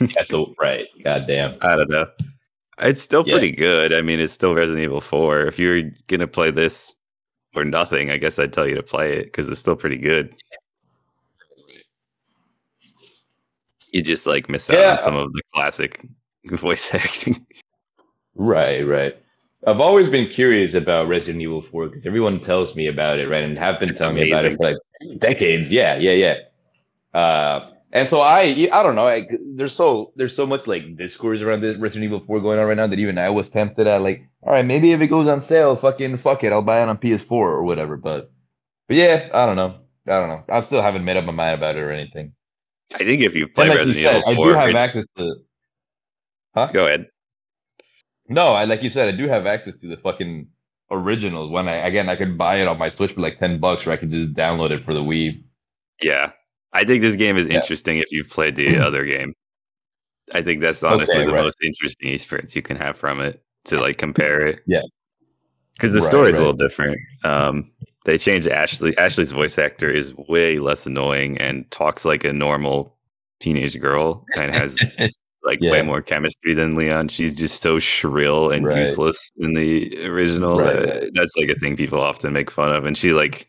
[0.01, 0.87] Yeah, so right.
[1.05, 1.57] God damn.
[1.61, 2.07] I don't know.
[2.81, 3.35] It's still Yeah.
[3.35, 3.95] pretty good.
[3.95, 5.43] I mean, it's still Resident Evil 4.
[5.47, 6.95] If you're gonna play this
[7.55, 10.35] or nothing, I guess I'd tell you to play it because it's still pretty good.
[13.91, 14.93] You just like miss out Yeah.
[14.93, 16.01] on some of the classic
[16.47, 17.47] voice acting.
[18.35, 19.17] Right, right.
[19.67, 23.45] I've always been curious about Resident Evil 4 because everyone tells me about it, right?
[23.45, 25.71] And have been It's telling me about it for like decades.
[25.71, 26.13] Yeah, yeah,
[27.15, 27.19] yeah.
[27.21, 29.07] Uh, and so I, I don't know.
[29.07, 32.67] I, there's so there's so much like discourse around this Resident Evil 4 going on
[32.67, 35.27] right now that even I was tempted at like, all right, maybe if it goes
[35.27, 37.97] on sale, fucking fuck it, I'll buy it on PS4 or whatever.
[37.97, 38.33] But,
[38.89, 39.77] but yeah, I don't know.
[40.07, 40.45] I don't know.
[40.49, 42.33] I still haven't made up my mind about it or anything.
[42.95, 45.35] I think if you play like you said, Evil I do have it's- access to.
[46.55, 46.69] Huh?
[46.73, 47.07] go ahead.
[48.29, 50.49] No, I like you said, I do have access to the fucking
[50.91, 51.51] originals.
[51.51, 53.91] When I again, I could buy it on my Switch for like ten bucks, or
[53.91, 55.43] I could just download it for the Wii.
[56.03, 56.33] Yeah.
[56.73, 57.55] I think this game is Yeah.
[57.57, 59.35] interesting if you've played the other game.
[60.33, 61.43] I think that's honestly Okay, the right.
[61.45, 64.61] most interesting experience you can have from it to like compare it.
[64.67, 64.83] Yeah.
[65.75, 66.47] Because the Right, story's a right.
[66.47, 66.99] little different.
[67.25, 67.71] Um,
[68.05, 68.97] they changed Ashley.
[68.99, 72.97] Ashley's voice actor is way less annoying and talks like a normal
[73.41, 74.79] teenage girl and has
[75.45, 75.73] like Yeah.
[75.73, 77.09] way more chemistry than Leon.
[77.09, 78.79] She's just so shrill and Right.
[78.79, 80.59] useless in the original.
[80.61, 81.11] Right, Uh.
[81.15, 82.85] That's like a thing people often make fun of.
[82.85, 83.49] And she like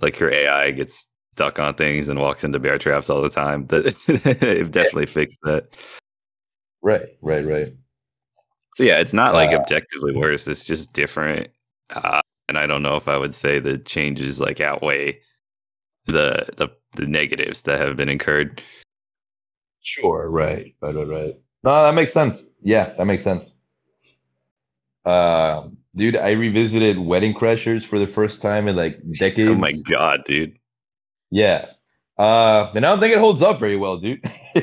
[0.00, 3.66] like her AI gets stuck on things and walks into bear traps all the time.
[3.66, 3.94] That
[4.40, 5.76] they've definitely fixed that.
[6.80, 7.74] right, right, right.
[8.74, 10.48] So yeah, it's not like Uh, objectively worse.
[10.48, 11.48] It's just different.
[11.90, 15.20] Uh, and I don't know if I would say the changes like outweigh
[16.06, 18.62] the the the negatives that have been incurred.
[19.82, 21.34] Sure, right, right, right, right.
[21.64, 22.46] No, that makes sense.
[22.62, 23.50] Yeah, that makes sense.
[25.04, 29.50] Uh, dude, I revisited Wedding Crashers for the first time in like decades.
[29.50, 30.58] Oh my god, dude!
[31.30, 31.66] Yeah.
[32.18, 34.22] Uh, and I don't think it holds up very well, dude.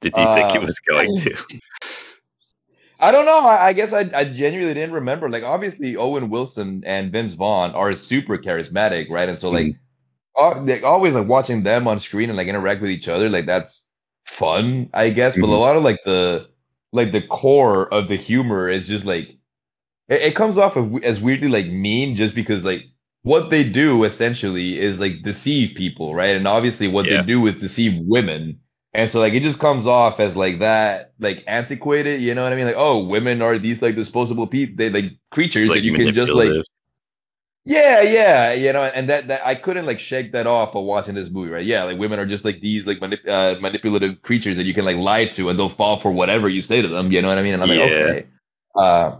[0.00, 1.34] Did you think it Uh, was going to?
[3.00, 3.38] I don't know.
[3.40, 5.28] I, I guess I, I genuinely didn't remember.
[5.30, 9.28] Like, obviously, Owen Wilson and Vince Vaughn are super charismatic, right?
[9.28, 9.76] And so, like,
[10.38, 13.46] al- like always like watching them on screen and like interact with each other, like
[13.46, 13.86] that's
[14.26, 15.36] fun, I guess.
[15.36, 15.60] But a Mhm.
[15.60, 16.48] lot of like the
[16.92, 19.28] like the core of the humor is just like
[20.08, 22.84] it, it comes off of, as weirdly like mean just because like
[23.22, 26.36] what they do essentially is like deceive people, right?
[26.36, 27.20] And obviously what Yeah.
[27.20, 28.60] they do is deceive women.
[28.94, 32.52] And so like it just comes off as like that like antiquated, you know what
[32.52, 32.66] I mean?
[32.66, 36.14] Like, oh, women are these like disposable people, they like creatures like that you can
[36.14, 36.52] just like
[37.64, 41.14] yeah, yeah, you know, and that that I couldn't like shake that off while watching
[41.14, 41.66] this movie, right?
[41.66, 44.86] Yeah, like women are just like these like manip- uh, manipulative creatures that you can
[44.86, 47.12] like lie to, and they'll fall for whatever you say to them.
[47.12, 47.52] You know what I mean?
[47.52, 48.26] And I'm like, okay.
[48.74, 49.16] Uh,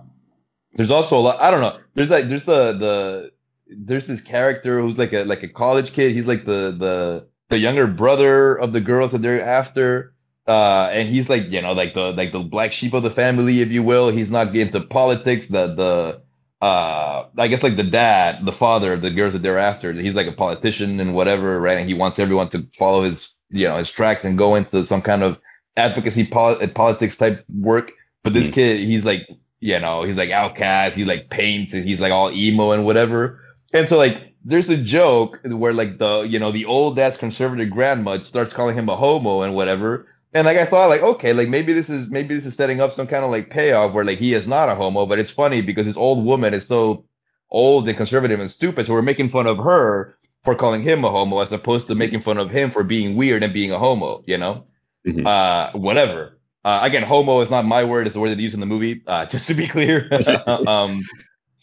[0.75, 1.41] there's also a lot.
[1.43, 1.79] I don't know.
[1.95, 3.33] There's like there's the the
[3.69, 6.15] there's this character who's like a like a college kid.
[6.15, 10.15] He's like the the the younger brother of the girls that they're after.
[10.47, 13.61] Uh, and he's like you know like the like the black sheep of the family,
[13.61, 14.11] if you will.
[14.11, 15.49] He's not into politics.
[15.49, 16.23] The the
[16.65, 20.15] uh I guess like the dad, the father of the girls that they're after, he's
[20.15, 21.79] like a politician and whatever, right?
[21.79, 25.03] And he wants everyone to follow his, you know, his tracks and go into some
[25.03, 25.39] kind of
[25.77, 27.93] advocacy poli- politics type work.
[28.25, 28.53] But this Mhm.
[28.53, 29.29] kid, he's like,
[29.61, 33.41] you know, he's like outcast, he like paints and he's like all emo and whatever.
[33.73, 37.71] And so like there's a joke where like the, you know, the old ass conservative
[37.71, 40.07] grandma starts calling him a homo and whatever.
[40.33, 42.93] And like I thought, like okay, like maybe this is maybe this is setting up
[42.93, 45.63] some kind of like payoff where like he is not a homo, but it's funny
[45.63, 47.05] because this old woman is so
[47.51, 51.11] old and conservative and stupid, so we're making fun of her for calling him a
[51.11, 54.23] homo as opposed to making fun of him for being weird and being a homo.
[54.27, 54.65] You know,
[55.07, 55.27] Mhm.
[55.27, 56.39] uh, whatever.
[56.65, 58.67] Uh, again, homo is not my word; it's the word that they use in the
[58.67, 59.03] movie.
[59.07, 60.11] Uh, just to be clear.
[60.67, 61.01] um,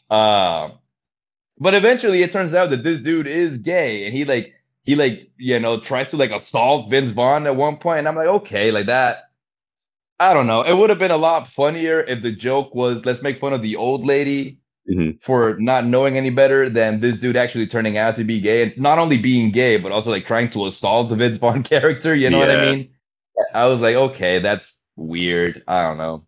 [0.09, 0.69] uh,
[1.59, 5.29] but eventually, it turns out that this dude is gay, and he like he like
[5.37, 8.71] you know tries to like assault Vince Vaughn at one point, and I'm like, okay,
[8.71, 9.23] like that.
[10.19, 10.61] I don't know.
[10.61, 13.61] It would have been a lot funnier if the joke was let's make fun of
[13.61, 15.21] the old lady Mhm.
[15.23, 18.77] for not knowing any better than this dude actually turning out to be gay, and
[18.77, 22.15] not only being gay, but also like trying to assault the Vince Vaughn character.
[22.15, 22.91] You know what I mean?
[23.53, 25.63] I was like, okay, that's weird.
[25.67, 26.27] I don't know.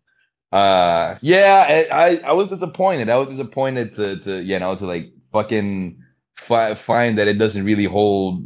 [0.52, 3.10] Uh, yeah, I, I I was disappointed.
[3.10, 5.98] I was disappointed to to you know to like fucking
[6.36, 8.44] fi- find that it doesn't really hold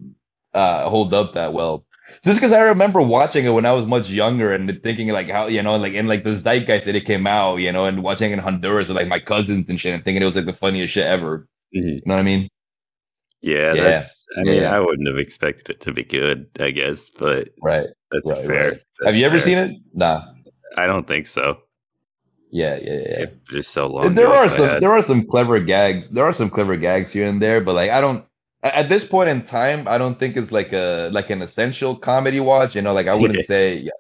[0.54, 1.84] uh hold up that well.
[2.24, 5.46] Just because I remember watching it when I was much younger and thinking like how
[5.46, 8.30] you know like in like the zeitgeist that it came out, you know, and watching
[8.30, 10.52] it in Honduras with like my cousins and shit, and thinking it was like the
[10.52, 11.48] funniest shit ever.
[11.74, 11.82] Mhm.
[11.96, 12.48] You know what I mean?
[13.40, 13.82] Yeah, Yeah.
[13.82, 14.26] that's.
[14.36, 14.74] I mean, yeah.
[14.76, 16.46] I wouldn't have expected it to be good.
[16.60, 17.86] I guess, but Right.
[18.10, 18.70] that's Right, fair.
[18.72, 18.82] right.
[19.06, 19.76] Have you ever seen it?
[19.94, 20.22] Nah.
[20.76, 21.58] I don't think so.
[22.52, 23.26] Yeah, yeah, yeah.
[23.52, 24.14] It's so long.
[24.14, 26.10] there are some there are some clever gags.
[26.10, 28.26] There are some clever gags here and there, but like I don't
[28.62, 31.96] at at this point in time, I don't think it's like a like an essential
[31.96, 32.76] comedy watch.
[32.76, 33.46] You know, like I wouldn't Yeah.
[33.46, 33.92] say yeah.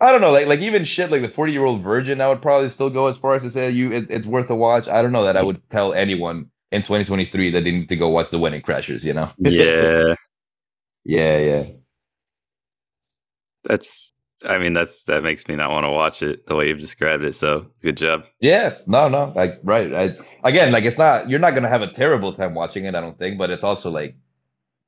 [0.00, 2.42] I don't know, like like even shit like the Forty Year Old Virgin, I would
[2.42, 4.88] probably still go as far as to say you it, it's worth a watch.
[4.88, 8.08] I don't know that I would tell anyone in 2023 that they need to go
[8.08, 9.04] watch The Wedding Crashers.
[9.04, 9.30] You know?
[9.38, 10.14] Yeah,
[11.04, 11.64] yeah, yeah.
[13.64, 14.12] that's.
[14.46, 17.24] I mean, that's that makes me not want to watch it the way you've described
[17.24, 17.34] it.
[17.34, 18.24] So good job.
[18.40, 19.92] Yeah, no, no, like right.
[19.92, 20.16] I
[20.48, 23.18] again, like it's not you're not gonna have a terrible time watching it, I don't
[23.18, 24.16] think, but it's also like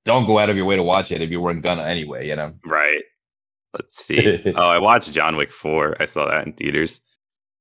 [0.05, 2.37] don't go out of your way to watch it if you weren't gonna anyway, you
[2.37, 2.55] know.
[2.65, 3.03] Right.
[3.75, 4.43] Let's see.
[4.57, 5.97] oh, I watched John Wick four.
[6.01, 7.01] I saw that in theaters.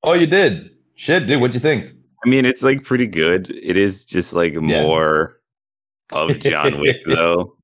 [0.04, 0.70] Oh, you did?
[0.96, 1.92] Shit, dude, what'd you think?
[2.26, 3.50] I mean, it's like pretty good.
[3.52, 5.40] It is just like more
[6.12, 7.56] of John Wick, though.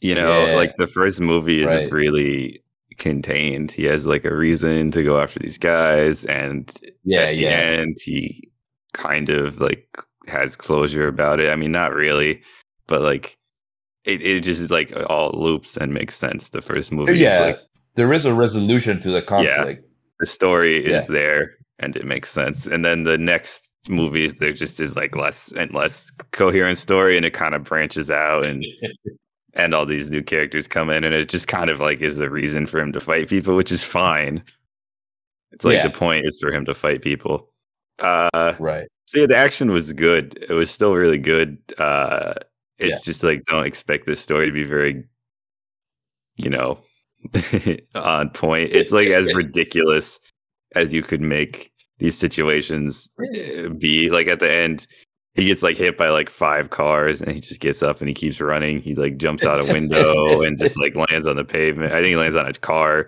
[0.00, 0.56] You know, Yeah.
[0.56, 1.92] like the first movie is Right.
[1.92, 2.64] really
[3.00, 3.72] contained.
[3.72, 6.72] He has like a reason to go after these guys, and
[7.04, 7.48] Yeah, at yeah.
[7.50, 8.48] end, he
[8.92, 9.88] kind of like
[10.28, 11.50] has closure about it.
[11.50, 12.42] I mean, not really,
[12.86, 13.36] but like
[14.04, 16.50] it, it just like all loops and makes sense.
[16.50, 17.58] The first oh, movie, is Yeah, like
[17.96, 19.84] there is a resolution to the conflict.
[20.20, 21.08] the story is Yeah.
[21.08, 22.66] there and it makes sense.
[22.66, 27.24] And then the next movies, there just is like less and less coherent story, and
[27.26, 28.64] it kind of branches out, and
[29.54, 32.30] and all these new characters come in, and it just kind of like is a
[32.30, 34.42] reason for him to fight people, which is fine.
[35.52, 35.88] It's like Yeah.
[35.88, 37.50] the point is for him to fight people.
[37.98, 38.86] Uh, Right.
[39.06, 40.38] so yeah, the action was good.
[40.48, 41.58] It was still really good.
[41.78, 42.34] Uh,
[42.78, 43.04] it's Yeah.
[43.04, 45.04] just like don't expect this story to be very,
[46.36, 46.78] you know,
[47.94, 48.70] on point.
[48.72, 50.18] It's like as ridiculous
[50.76, 54.08] as you could make these situations uh, be.
[54.08, 54.86] Like at the end,
[55.34, 58.14] he gets like hit by like five cars, and he just gets up and he
[58.14, 58.80] keeps running.
[58.80, 61.92] He like jumps out a window and just like lands on the pavement.
[61.92, 63.06] I think he lands on his car.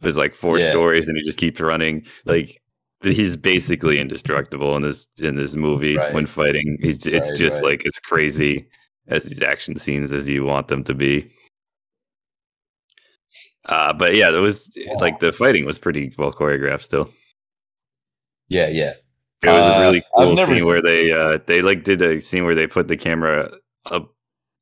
[0.00, 0.70] There's like four Yeah.
[0.70, 2.06] stories, and he just keeps running.
[2.24, 2.60] Like
[3.02, 6.12] he's basically indestructible in this in this movie Right.
[6.14, 6.78] when fighting.
[6.80, 7.64] He's it's Right, just right.
[7.72, 8.66] like as crazy
[9.08, 11.30] as these action scenes as you want them to be.
[13.66, 17.10] Uh, but yeah, it was like the fighting was pretty well choreographed still.
[18.48, 18.94] Yeah, yeah.
[19.42, 22.20] It was Uh, a really cool never scene where they uh they like did a
[22.20, 23.50] scene where they put the camera
[23.90, 24.12] up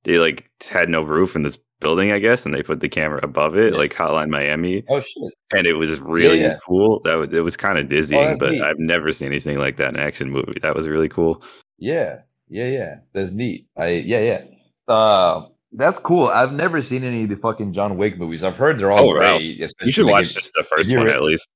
[0.04, 3.20] they like had no roof in this building, I guess, and they put the camera
[3.22, 3.78] above it, Yeah.
[3.78, 5.32] like Hotline Miami, Oh shit.
[5.56, 6.58] and it was really yeah.
[6.66, 7.00] cool.
[7.04, 8.62] That was, it was kind of dizzying, that's but neat.
[8.62, 10.58] I've never seen anything like that in an action movie.
[10.62, 11.42] That was really cool.
[11.78, 12.94] Yeah, yeah, yeah.
[13.12, 13.66] That's neat.
[13.76, 14.92] I yeah, yeah.
[14.92, 16.28] Uh, that's cool.
[16.28, 18.42] I've never seen any of the fucking John Wick movies.
[18.42, 19.28] I've heard they're all Oh, wow.
[19.38, 19.58] great.
[19.82, 21.48] You should watch just the first one at least.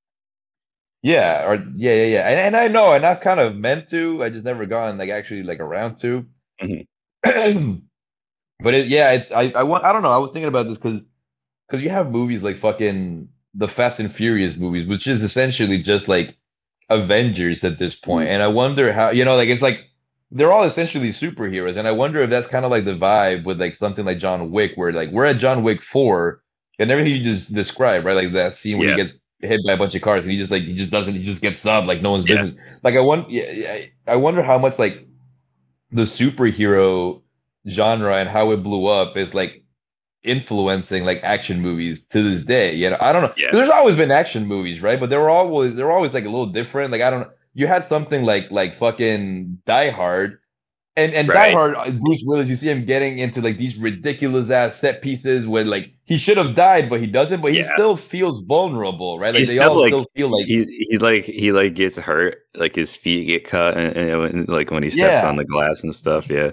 [1.03, 2.29] Yeah, or yeah, yeah, yeah.
[2.29, 4.23] And, and I know, and I've kind of meant to.
[4.23, 6.27] I just never gotten like actually like around to.
[6.63, 6.87] Mhm.
[8.61, 10.13] but it, yeah, it's I I want I don't know.
[10.13, 11.09] I was thinking about this because
[11.69, 16.09] because you have movies like fucking the Fast and Furious movies, which is essentially just
[16.09, 16.37] like
[16.91, 18.29] Avengers at this point.
[18.29, 19.87] And I wonder how you know like it's like
[20.31, 23.61] they're all essentially superheroes, and I wonder if that's kind of like the vibe with
[23.61, 26.43] like something like John Wick, where like we're at John Wick four,
[26.79, 28.17] and everything you just described, right?
[28.17, 28.97] Like that scene where Yeah.
[28.97, 29.13] he gets
[29.43, 31.43] hit by a bunch of cars and he just like he just doesn't he just
[31.43, 32.43] gets up like no one's Yeah.
[32.43, 32.55] business.
[32.83, 35.07] Like I want yeah, yeah, I wonder how much like
[35.91, 37.23] the superhero
[37.69, 39.63] genre and how it blew up is like
[40.25, 42.75] influencing like action movies to this day.
[42.75, 43.33] You know, I don't know.
[43.37, 43.51] Yeah.
[43.53, 44.99] There's always been action movies, right?
[45.01, 46.93] But they were always they're always like a little different.
[46.93, 47.31] Like I don't know.
[47.55, 50.39] You had something like like fucking Die Hard.
[50.95, 54.51] And and Die Hard, uh, Bruce Willis, you see him getting into like these ridiculous
[54.51, 57.41] ass set pieces where like he should have died, but he doesn't.
[57.41, 57.73] But he Yeah.
[57.73, 59.29] still feels vulnerable, right?
[59.33, 61.97] Like He's they still, all like, still feel like he he like he like gets
[61.97, 65.29] hurt, like his feet get cut, and, and- and, like when he steps Yeah.
[65.29, 66.29] on the glass and stuff.
[66.29, 66.51] Yeah,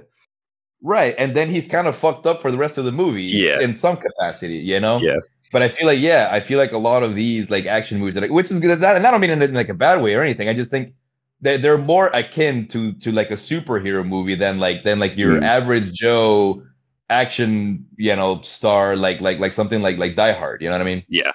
[0.82, 3.60] Right, and then he's kind of fucked up for the rest of the movie, Yeah.
[3.60, 4.99] in some capacity, you know.
[5.02, 5.17] Yeah.
[5.52, 8.15] But I feel like, yeah, I feel like a lot of these like action movies,
[8.15, 10.13] that which is good, that and I don't mean it in like a bad way
[10.13, 10.47] or anything.
[10.47, 10.93] I just think
[11.41, 15.39] that they're more akin to to like a superhero movie than like than like your
[15.39, 15.43] Mm.
[15.43, 16.63] average Joe
[17.10, 20.62] action, you know, star, like like like something like like Die Hard.
[20.62, 21.04] You know what I mean?
[21.08, 21.32] Yeah.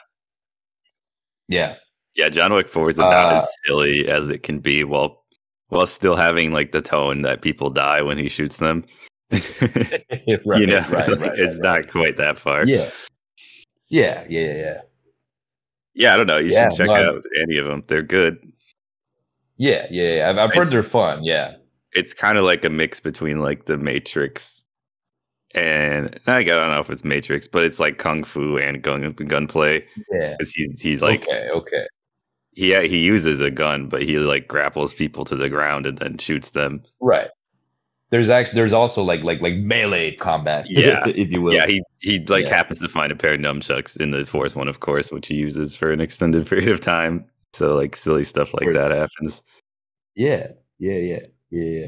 [1.48, 1.76] Yeah.
[2.14, 2.28] yeah.
[2.28, 5.24] John Wick Four is about Uh, as silly as it can be, while
[5.68, 8.84] while still having like the tone that people die when he shoots them.
[9.30, 12.64] right, you know, right, right, it's not quite that far.
[12.66, 12.90] Yeah.
[13.88, 14.80] Yeah, yeah, yeah, yeah.
[15.94, 16.38] Yeah, I don't know.
[16.38, 17.84] You Yeah, should check no, out any of them.
[17.86, 18.52] They're good.
[19.56, 20.30] Yeah, yeah, yeah.
[20.30, 21.22] I've, I've heard they're fun.
[21.24, 21.54] Yeah.
[21.92, 24.64] It's kind of like a mix between like the Matrix
[25.54, 29.86] and I don't know if it's Matrix, but it's like kung fu and gun gunplay.
[30.10, 30.36] Yeah.
[30.40, 31.86] He's he's like okay, okay.
[32.52, 35.98] he uh, he uses a gun, but he like grapples people to the ground and
[35.98, 36.82] then shoots them.
[37.00, 37.28] Right.
[38.10, 41.04] There's actually there's also like like like melee combat, Yeah.
[41.06, 41.54] if you will.
[41.54, 42.56] Yeah, he he like Yeah.
[42.56, 45.34] happens to find a pair of nunchucks in the fourth one, of course, which he
[45.36, 47.24] uses for an extended period of time.
[47.54, 49.42] So like silly stuff like that happens.
[50.14, 51.86] yeah, yeah, yeah, yeah, yeah.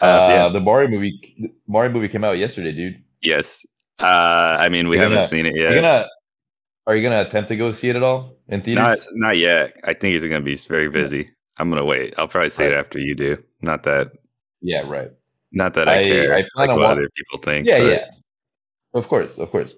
[0.00, 0.48] Uh, Uh, yeah.
[0.50, 3.02] The Mario movie, the Mario movie came out yesterday, dude.
[3.22, 3.64] Yes.
[3.98, 5.70] Uh, I mean, we You're haven't gonna- seen it yet.
[5.70, 6.06] you gonna
[6.86, 8.82] Are you gonna attempt to go see it at all in theaters?
[8.82, 9.76] Not not yet.
[9.84, 11.30] I think he's gonna be very busy.
[11.58, 12.14] I'm gonna wait.
[12.18, 13.42] I'll probably see it after you do.
[13.62, 14.12] Not that
[14.62, 15.10] yeah, right.
[15.52, 16.34] not that I, I- care.
[16.34, 17.66] I like what other people think.
[17.66, 18.06] Yeah, but yeah.
[18.94, 19.74] Of course, of course.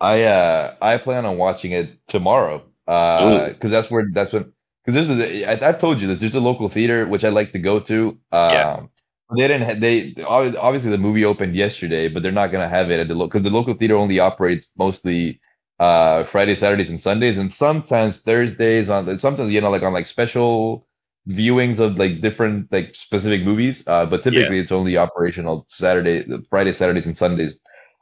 [0.00, 2.62] I uh I plan on watching it tomorrow.
[2.86, 4.46] Uh, because that's where that's what
[4.84, 6.20] because there's a I, I've told you this.
[6.20, 8.18] There's a local theater which I like to go to.
[8.32, 8.86] Um, Yeah.
[9.36, 9.62] they didn't.
[9.68, 13.14] Ha- they obviously the movie opened yesterday, but they're not gonna have it at the
[13.14, 15.40] local because the local theater only operates mostly
[15.80, 20.06] uh Fridays, Saturdays, and Sundays, and sometimes Thursdays on sometimes you know like on like
[20.06, 20.86] special
[21.28, 23.84] viewings of like different like specific movies.
[23.86, 27.54] Uh, but typically it's only operational Saturday, Friday, Saturdays, and Sundays.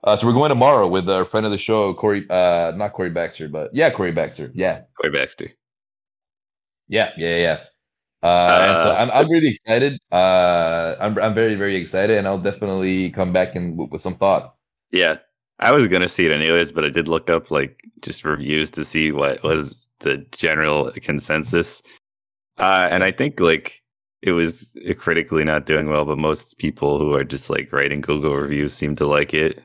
[0.05, 2.27] Uh, so we're going tomorrow with our friend of the show, Corey.
[2.29, 4.51] Uh, not Corey Baxter, but yeah, Corey Baxter.
[4.55, 5.49] Yeah, Corey Baxter.
[6.89, 7.61] yeah, yeah, yeah.
[8.23, 9.99] Uh, and so Uh, I'm I'm really excited.
[10.13, 14.15] Uh, I'm I'm very very excited, and I'll definitely come back and with, with some
[14.17, 14.59] thoughts.
[14.93, 15.19] Yeah.
[15.61, 18.85] I was gonna see it anyways, but I did look up like just reviews to
[18.85, 21.81] see what was the general consensus.
[22.59, 23.83] Uh, and I think like
[24.23, 28.35] it was critically not doing well, but most people who are just like writing Google
[28.35, 29.63] reviews seem to like it.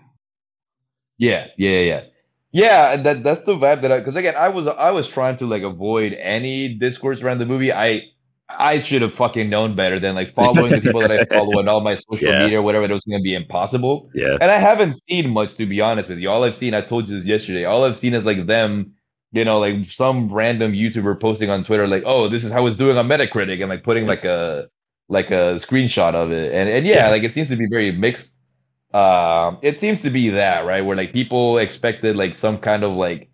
[1.19, 2.03] Yeah, yeah, yeah,
[2.51, 2.93] yeah.
[2.93, 5.45] and That that's the vibe that I because again I was I was trying to
[5.47, 7.73] like avoid any discourse around the movie.
[7.73, 8.03] I
[8.49, 11.69] I should have fucking known better than like following the people that I follow and
[11.69, 12.39] all my social Yeah.
[12.39, 12.85] media, whatever.
[12.85, 14.09] It was going to be impossible.
[14.15, 14.37] Yeah.
[14.41, 16.29] And I haven't seen much to be honest with you.
[16.29, 17.65] All I've seen, I told you this yesterday.
[17.65, 18.93] All I've seen is like them,
[19.33, 22.77] you know, like some random YouTuber posting on Twitter, like, "Oh, this is how it's
[22.77, 24.69] doing on Metacritic," and like putting like a
[25.09, 26.53] like a screenshot of it.
[26.53, 27.09] And and yeah, Yeah.
[27.09, 28.35] like it seems to be very mixed.
[28.93, 32.93] Um, it seems to be that right where like people expected like some kind of
[32.93, 33.29] like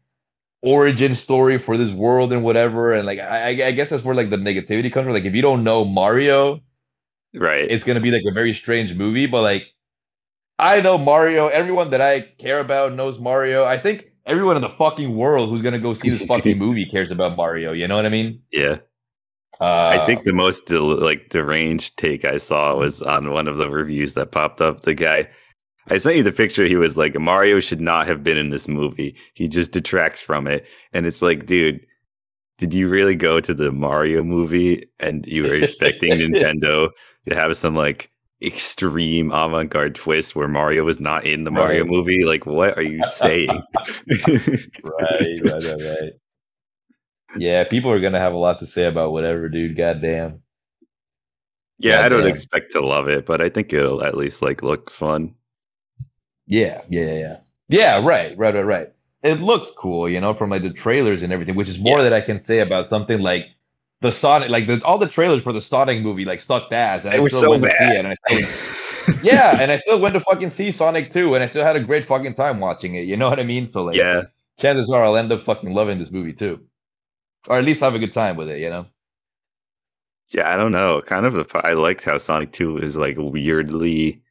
[0.63, 4.15] origin story for this world and whatever, and like I, I I guess that's where
[4.15, 5.13] like the negativity comes from.
[5.13, 6.61] Like if you don't know Mario,
[7.33, 7.69] Right.
[7.69, 9.27] it's gonna be like a very strange movie.
[9.27, 9.65] But like,
[10.59, 11.47] I know Mario.
[11.47, 13.63] Everyone that I care about knows Mario.
[13.65, 17.11] I think everyone in the fucking world who's gonna go see this fucking movie cares
[17.11, 17.73] about Mario.
[17.73, 18.41] You know what I mean?
[18.51, 18.77] yeah.
[19.89, 23.57] I Uh, think the most del- like deranged take I saw was on one of
[23.57, 24.81] the reviews that popped up.
[24.81, 25.29] The guy,
[25.89, 26.65] I sent you the picture.
[26.65, 29.15] He was like, Mario should not have been in this movie.
[29.33, 30.65] He just detracts from it.
[30.93, 31.85] And it's like, dude,
[32.57, 36.89] did you really go to the Mario movie and you were expecting Nintendo
[37.29, 38.09] to have some like
[38.41, 41.91] extreme avant-garde twist where Mario was not in the Mario Right.
[41.91, 42.25] movie?
[42.25, 43.61] Like, what are you saying?
[44.09, 46.13] right, right, right, right.
[47.37, 49.75] Yeah, people are gonna have a lot to say about whatever, dude.
[49.75, 50.41] Goddamn.
[51.79, 54.89] yeah, I don't expect to love it, but I think it'll at least like look
[54.89, 55.35] fun.
[56.47, 57.37] Yeah, yeah, yeah,
[57.69, 58.05] yeah.
[58.05, 58.89] Right, right, right, right.
[59.23, 62.03] It looks cool, you know, from like the trailers and everything, which is more Yeah.
[62.03, 63.47] that I can say about something like
[64.01, 67.13] the Sonic, like the, all the trailers for the Sonic movie, like sucked ass, and
[67.13, 68.05] They I were still so went to see it.
[68.05, 71.47] And I still, yeah, and I still went to fucking see Sonic 2, and I
[71.47, 73.05] still had a great fucking time watching it.
[73.05, 73.67] You know what I mean?
[73.67, 74.23] So like, yeah.
[74.59, 76.59] chances are I'll end up fucking loving this movie too,
[77.47, 78.59] or at least have a good time with it.
[78.59, 78.85] You know?
[80.31, 81.01] Yeah, I don't know.
[81.01, 84.21] Kind of, a, I liked how Sonic Two is like weirdly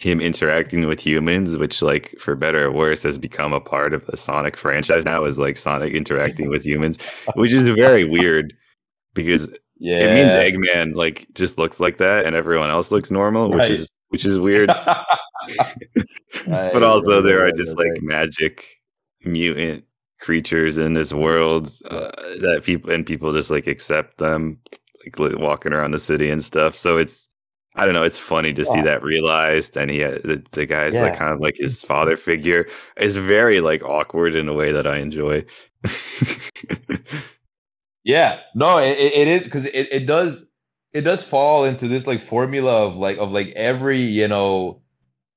[0.00, 4.06] him interacting with humans, which, like, for better or worse, has become a part of
[4.06, 5.24] the Sonic franchise now.
[5.24, 6.98] Is like Sonic interacting with humans,
[7.34, 8.54] which is very weird
[9.14, 9.48] because
[9.78, 9.98] Yeah.
[9.98, 13.88] it means Eggman like just looks like that, and everyone else looks normal, which is
[14.08, 14.70] which is weird.
[16.46, 18.66] But also, there are just like magic
[19.24, 19.84] mutant
[20.20, 24.58] creatures in this world uh, that people and people just like accept them
[25.04, 27.26] like walking around the city and stuff so it's
[27.76, 30.94] i don't know it's funny to see that realized and he uh, the, the guy's
[30.94, 32.66] like kind of like his father figure
[32.96, 35.44] is very like awkward in a way that i enjoy.
[38.04, 40.46] Yeah, no, it, it it is because it, it does
[40.92, 44.80] it does fall into this like formula of like of like every you know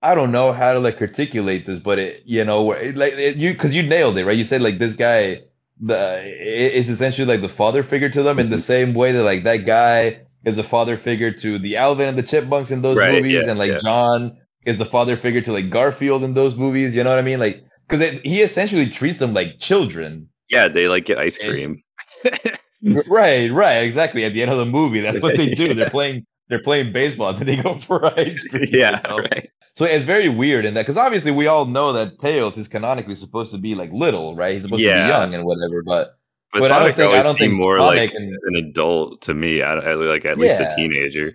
[0.01, 3.13] I don't know how to like articulate this, but it you know where it, like
[3.13, 4.38] it, you because you nailed it right.
[4.38, 5.43] You said like this guy
[5.81, 8.63] the it's essentially like the father figure to them in the mm-hmm.
[8.63, 12.23] same way that like that guy is a father figure to the Alvin and the
[12.23, 13.79] Chipmunks in those Right, movies, yeah, and like yeah.
[13.79, 16.95] John is the father figure to like Garfield in those movies.
[16.95, 17.39] You know what I mean?
[17.39, 20.27] Like because he essentially treats them like children.
[20.49, 21.77] yeah they like get ice And- cream
[23.07, 24.25] Right, right, exactly.
[24.25, 25.67] At the end of the movie, that's what they do.
[25.67, 25.73] Yeah.
[25.73, 28.65] They're playing, they're playing baseball, and then they go for ice cream.
[28.71, 29.19] you yeah know?
[29.19, 32.67] right So it's very weird in that because obviously we all know that Tails is
[32.67, 34.55] canonically supposed to be like little, right?
[34.55, 35.81] He's supposed to be young and whatever.
[35.81, 36.15] But
[36.54, 39.34] but, But I don't sonic think- always seemed more Sonic like and- an adult to
[39.34, 41.34] me I, I like at least a teenager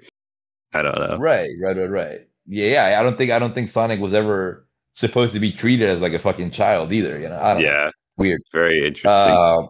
[0.75, 2.21] i don't know right, right, right, right.
[2.51, 3.01] Yeah, yeah.
[3.01, 6.15] I don't think I don't think Sonic was ever supposed to be treated as like
[6.15, 7.19] a fucking child either.
[7.21, 7.39] You know?
[7.39, 7.69] I don't know.
[7.69, 8.41] yeah Weird.
[8.55, 9.67] very interesting Uh,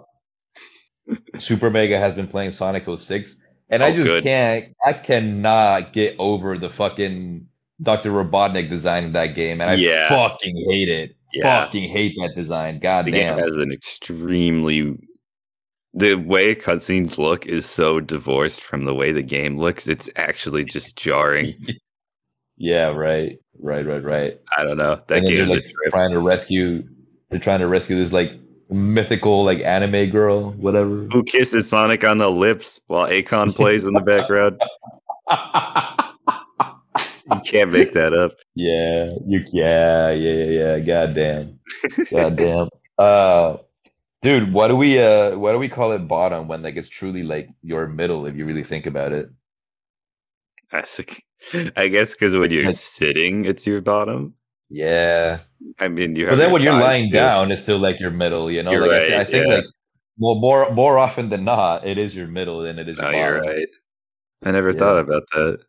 [1.39, 3.37] Super Mega has been playing Sonic 06,
[3.71, 4.23] and I Oh, just good.
[4.23, 7.47] can't, I cannot get over the fucking
[7.83, 8.11] Dr.
[8.11, 10.09] Robotnik design of that game, and I Yeah.
[10.09, 11.17] fucking hate it.
[11.33, 11.65] Yeah.
[11.65, 12.79] Fucking hate that design.
[12.81, 13.39] God the game damn.
[13.39, 14.97] has an extremely
[15.95, 20.65] the way cutscenes look is so divorced from the way the game looks it's actually
[20.77, 21.55] just jarring
[22.57, 24.41] yeah, right, right, right, right.
[24.57, 26.83] i don't know that then they're like trying to rescue.
[27.31, 28.33] They're trying to rescue this like
[28.71, 31.07] mythical like anime girl, whatever.
[31.13, 34.61] who kisses sonic on the lips while akon plays in the background
[37.33, 40.79] you can't make that up Yeah, you yeah, yeah, yeah, yeah.
[40.81, 41.61] Goddamn.
[42.11, 42.69] Goddamn.
[42.99, 43.59] Uh
[44.23, 47.23] dude, what do we uh what do we call it bottom when like it's truly
[47.23, 49.29] like your middle if you really think about it?
[50.73, 54.35] I guess because when you're Like- sitting it's your bottom
[54.71, 55.41] Yeah.
[55.79, 56.27] i mean you.
[56.29, 58.73] But then when you're lying down, it's still like your middle, you know?
[58.73, 59.55] Like I, thi- I right, think yeah.
[59.57, 59.65] like
[60.19, 63.19] well more more often than not, it is your middle than it is your no
[63.19, 63.69] you're right
[64.45, 64.79] i never Yeah.
[64.79, 65.61] thought about that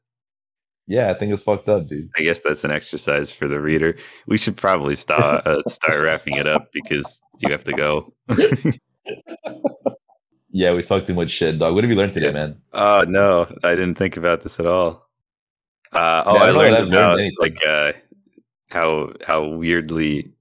[0.90, 2.10] Yeah, I think it's fucked up, dude.
[2.18, 3.96] I guess that's an exercise for the reader.
[4.26, 8.12] We should probably start uh, start wrapping it up because you have to go.
[10.52, 11.76] Yeah, we talked too much shit, dog.
[11.76, 12.32] What have you learned today, Yeah.
[12.32, 12.62] man?
[12.74, 15.08] oh no, I didn't think about this at all.
[15.94, 17.92] Uh, oh, Yeah, I I, don't know that learned I've learned about like uh,
[18.72, 20.34] how how weirdly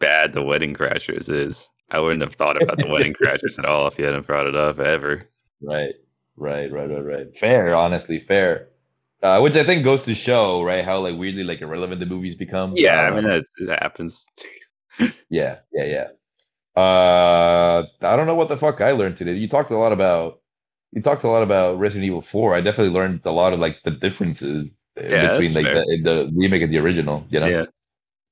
[0.00, 1.68] bad the Wedding Crashers is.
[1.90, 4.56] I wouldn't have thought about the Wedding Crashers at all if you hadn't brought it
[4.56, 5.28] up ever.
[5.62, 5.94] Right,
[6.36, 7.38] right, right, right, right.
[7.38, 8.68] Fair, honestly, fair.
[9.22, 12.34] Uh, which I think goes to show, right, how like weirdly like irrelevant the movies
[12.36, 12.76] become.
[12.76, 14.24] Yeah, I Uh, mean that, that happens.
[15.30, 16.08] yeah, yeah, yeah.
[16.80, 19.34] Uh, I don't know what the fuck I learned today.
[19.34, 20.40] You talked a lot about
[20.92, 22.54] you talked a lot about Resident Evil 4.
[22.54, 26.62] I definitely learned a lot of like the differences Yeah, between like the, the remake
[26.62, 27.24] and the original.
[27.30, 27.46] You know?
[27.46, 27.64] Yeah.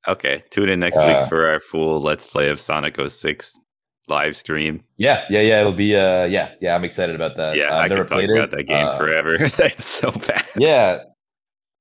[0.08, 3.52] Okay, tune in next Uh, week for our full Let's Play of Sonic 06
[4.10, 4.82] live stream.
[4.98, 5.60] yeah, yeah, yeah.
[5.60, 6.74] It'll be uh, yeah, yeah.
[6.74, 7.56] I'm excited about that.
[7.56, 8.56] Yeah, Uh, I I've never could talk played about it.
[8.56, 9.38] that game Uh, forever.
[9.56, 10.44] That's so bad.
[10.56, 10.98] Yeah,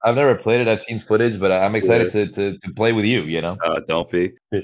[0.06, 0.68] I've never played it.
[0.70, 3.24] I've seen footage, but I'm excited to, to to play with you.
[3.24, 3.58] You know.
[3.64, 4.32] Uh, don't be.
[4.54, 4.60] All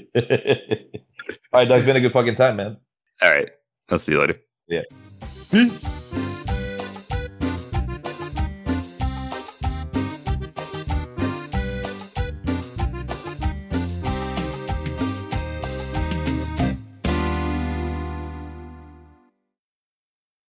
[1.59, 1.79] right, Doug.
[1.79, 2.77] It's been a good fucking time, man.
[3.21, 3.49] All right.
[3.89, 4.37] I'll see you later.
[4.67, 4.81] Yeah.
[5.51, 6.24] Peace.